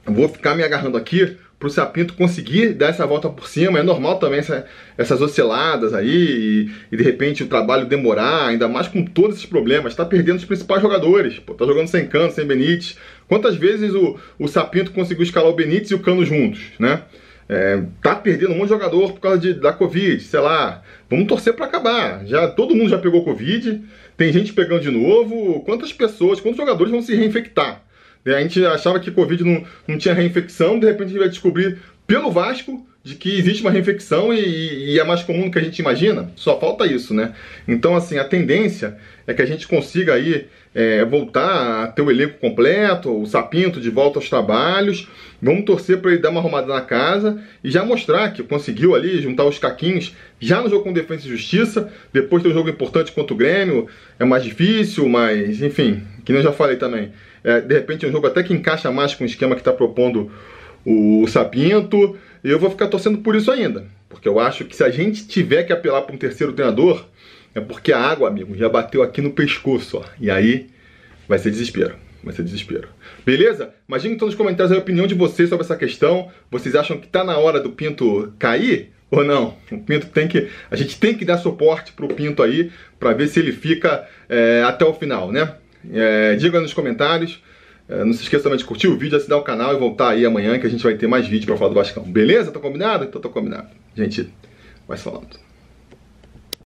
Vou 0.06 0.30
ficar 0.30 0.56
me 0.56 0.64
agarrando 0.64 0.98
aqui 0.98 1.36
para 1.58 1.68
o 1.68 1.72
Sapinto 1.72 2.14
conseguir 2.14 2.74
dar 2.74 2.90
essa 2.90 3.06
volta 3.06 3.30
por 3.30 3.48
cima. 3.48 3.80
É 3.80 3.84
normal 3.84 4.20
também 4.20 4.40
essa, 4.40 4.66
essas 4.98 5.22
osciladas 5.22 5.94
aí 5.94 6.08
e, 6.08 6.72
e, 6.92 6.98
de 6.98 7.04
repente 7.04 7.44
o 7.44 7.48
trabalho 7.48 7.88
demorar, 7.88 8.48
ainda 8.48 8.68
mais 8.68 8.88
com 8.88 9.04
todos 9.04 9.38
esses 9.38 9.48
problemas. 9.48 9.94
Está 9.94 10.06
perdendo 10.06 10.38
os 10.38 10.46
principais 10.46 10.82
jogadores. 10.82 11.40
Pô, 11.40 11.54
tá 11.54 11.66
jogando 11.66 11.88
sem 11.88 12.08
Cano, 12.08 12.32
sem 12.32 12.46
Benítez. 12.46 12.98
Quantas 13.28 13.56
vezes 13.56 13.94
o, 13.94 14.18
o 14.38 14.48
Sapinto 14.48 14.92
conseguiu 14.92 15.24
escalar 15.24 15.50
o 15.50 15.56
Benítez 15.56 15.92
e 15.92 15.96
o 15.96 16.00
Cano 16.00 16.26
juntos, 16.26 16.62
né? 16.78 17.02
É, 17.48 17.84
tá 18.02 18.16
perdendo 18.16 18.54
um 18.54 18.58
monte 18.58 18.70
de 18.70 18.74
jogador 18.74 19.14
por 19.14 19.20
causa 19.20 19.38
de, 19.38 19.54
da 19.54 19.72
Covid, 19.72 20.22
sei 20.22 20.40
lá. 20.40 20.84
Vamos 21.10 21.28
torcer 21.28 21.54
para 21.54 21.66
acabar. 21.66 22.26
Já 22.26 22.48
todo 22.48 22.76
mundo 22.76 22.90
já 22.90 22.98
pegou 22.98 23.24
Covid, 23.24 23.84
tem 24.18 24.34
gente 24.34 24.52
pegando 24.54 24.82
de 24.82 24.92
novo. 24.92 25.62
Quantas 25.62 25.94
pessoas, 25.94 26.40
quantos 26.40 26.58
jogadores 26.58 26.92
vão 26.92 27.02
se 27.02 27.16
reinfectar? 27.16 27.85
A 28.26 28.42
gente 28.42 28.66
achava 28.66 29.00
que 29.00 29.12
Covid 29.12 29.44
não, 29.44 29.64
não 29.88 29.98
tinha 29.98 30.14
reinfecção, 30.14 30.80
de 30.80 30.88
repente 30.88 31.08
a 31.08 31.10
gente 31.10 31.20
vai 31.20 31.30
descobrir 31.30 31.78
pelo 32.08 32.32
Vasco 32.32 32.86
de 33.06 33.14
que 33.14 33.38
existe 33.38 33.62
uma 33.62 33.70
reinfecção 33.70 34.34
e, 34.34 34.94
e, 34.94 35.00
é 35.00 35.04
mais 35.04 35.22
comum 35.22 35.46
do 35.46 35.52
que 35.52 35.60
a 35.60 35.62
gente 35.62 35.78
imagina. 35.78 36.32
Só 36.36 36.60
falta 36.60 36.88
isso, 36.88 37.14
né? 37.14 37.36
Então, 37.68 37.96
assim, 37.96 38.18
a 38.18 38.24
tendência 38.24 38.98
é 39.28 39.34
que 39.34 39.44
a 39.44 39.46
gente 39.46 39.68
consiga 39.68 40.16
aí 40.16 40.48
é, 40.74 41.06
voltar 41.06 41.84
a 41.84 41.88
ter 41.88 42.02
o 42.02 42.10
elenco 42.10 42.40
completo, 42.40 43.16
o 43.22 43.28
Sapinto 43.28 43.80
de 43.80 43.92
volta 43.92 44.18
aos 44.18 44.28
trabalhos. 44.28 45.08
Vamos 45.40 45.66
torcer 45.66 46.00
para 46.00 46.14
ele 46.14 46.20
dar 46.20 46.32
uma 46.32 46.40
arrumada 46.40 46.66
na 46.66 46.82
casa 46.82 47.40
e 47.64 47.70
já 47.70 47.86
mostrar 47.86 48.34
que 48.34 48.42
conseguiu 48.42 48.96
ali 48.96 49.22
juntar 49.22 49.46
os 49.46 49.60
caquinhos 49.60 50.16
já 50.40 50.60
no 50.60 50.68
jogo 50.68 50.84
com 50.84 50.92
Defesa 50.92 51.28
e 51.28 51.30
Justiça. 51.30 51.94
Depois 52.12 52.42
tem 52.42 52.52
um 52.52 52.56
jogo 52.56 52.70
importante 52.70 53.12
contra 53.12 53.36
o 53.36 53.38
Grêmio, 53.38 53.88
é 54.20 54.26
mais 54.26 54.44
difícil, 54.44 55.08
mas 55.08 55.62
enfim, 55.62 56.02
que 56.26 56.34
eu 56.34 56.42
já 56.42 56.52
falei 56.52 56.78
também. 56.78 57.12
É, 57.46 57.62
de 57.62 57.74
repente 57.76 58.06
é 58.06 58.10
um 58.10 58.12
jogo 58.12 58.26
até 58.26 58.42
que 58.42 58.54
encaixa 58.54 58.92
mais 58.92 59.14
com 59.14 59.24
o 59.24 59.28
esquema 59.28 59.54
que 59.54 59.62
está 59.62 59.72
propondo 59.72 60.32
o 60.84 61.28
Sapinto. 61.28 62.18
E 62.44 62.50
eu 62.50 62.60
vou 62.60 62.72
ficar 62.72 62.88
torcendo 62.88 63.20
por 63.20 63.36
isso 63.36 63.52
ainda. 63.52 63.86
Porque 64.10 64.28
eu 64.28 64.40
acho 64.40 64.66
que 64.66 64.76
se 64.76 64.84
a 64.84 64.90
gente 64.90 65.28
tiver 65.28 65.64
que 65.64 65.72
apelar 65.72 66.02
para 66.02 66.16
um 66.16 66.18
terceiro 66.18 66.54
treinador, 66.54 67.06
é 67.54 67.62
porque 67.62 67.94
a 67.94 68.00
água, 68.00 68.28
amigo, 68.28 68.58
já 68.58 68.68
bateu 68.68 69.04
aqui 69.04 69.22
no 69.22 69.32
pescoço. 69.32 69.98
Ó. 69.98 70.04
E 70.20 70.32
aí 70.32 70.68
vai 71.28 71.38
ser 71.38 71.52
desespero. 71.52 71.96
Vai 72.24 72.34
ser 72.34 72.42
desespero. 72.42 72.88
Beleza? 73.24 73.74
Imagina 73.88 74.16
então 74.16 74.28
nos 74.28 74.36
comentários 74.36 74.76
a 74.76 74.80
opinião 74.80 75.06
de 75.06 75.14
vocês 75.14 75.48
sobre 75.48 75.64
essa 75.64 75.76
questão. 75.76 76.32
Vocês 76.50 76.74
acham 76.76 76.98
que 76.98 77.06
está 77.06 77.24
na 77.24 77.38
hora 77.38 77.60
do 77.60 77.70
Pinto 77.70 78.34
cair? 78.40 78.92
Ou 79.12 79.24
não? 79.24 79.56
O 79.72 79.78
Pinto 79.78 80.08
tem 80.08 80.28
que. 80.28 80.50
A 80.72 80.76
gente 80.76 81.00
tem 81.00 81.14
que 81.16 81.24
dar 81.24 81.38
suporte 81.38 81.92
pro 81.92 82.08
Pinto 82.08 82.42
aí 82.42 82.72
para 83.00 83.14
ver 83.14 83.28
se 83.28 83.40
ele 83.40 83.52
fica 83.52 84.08
é, 84.28 84.64
até 84.66 84.84
o 84.84 84.94
final, 84.94 85.32
né? 85.32 85.56
É, 85.94 86.36
diga 86.36 86.60
nos 86.60 86.74
comentários. 86.74 87.42
É, 87.88 88.04
não 88.04 88.14
se 88.14 88.24
esqueça 88.24 88.44
também 88.44 88.58
de 88.58 88.66
curtir 88.66 88.88
o 88.88 88.98
vídeo, 88.98 89.18
assinar 89.18 89.38
o 89.38 89.44
canal 89.44 89.76
e 89.76 89.80
voltar 89.80 90.10
aí 90.10 90.26
amanhã 90.26 90.58
que 90.58 90.66
a 90.66 90.70
gente 90.70 90.84
vai 90.84 90.96
ter 90.96 91.08
mais 91.08 91.28
vídeo 91.28 91.46
para 91.46 91.58
falar 91.58 91.70
do 91.70 91.76
Vascão. 91.76 92.04
Beleza? 92.04 92.52
Tá 92.52 92.60
combinado? 92.60 93.06
Então 93.06 93.22
tá 93.22 93.30
combinado. 93.30 93.68
Gente, 93.96 94.30
vai 94.88 94.98
falando. 94.98 95.45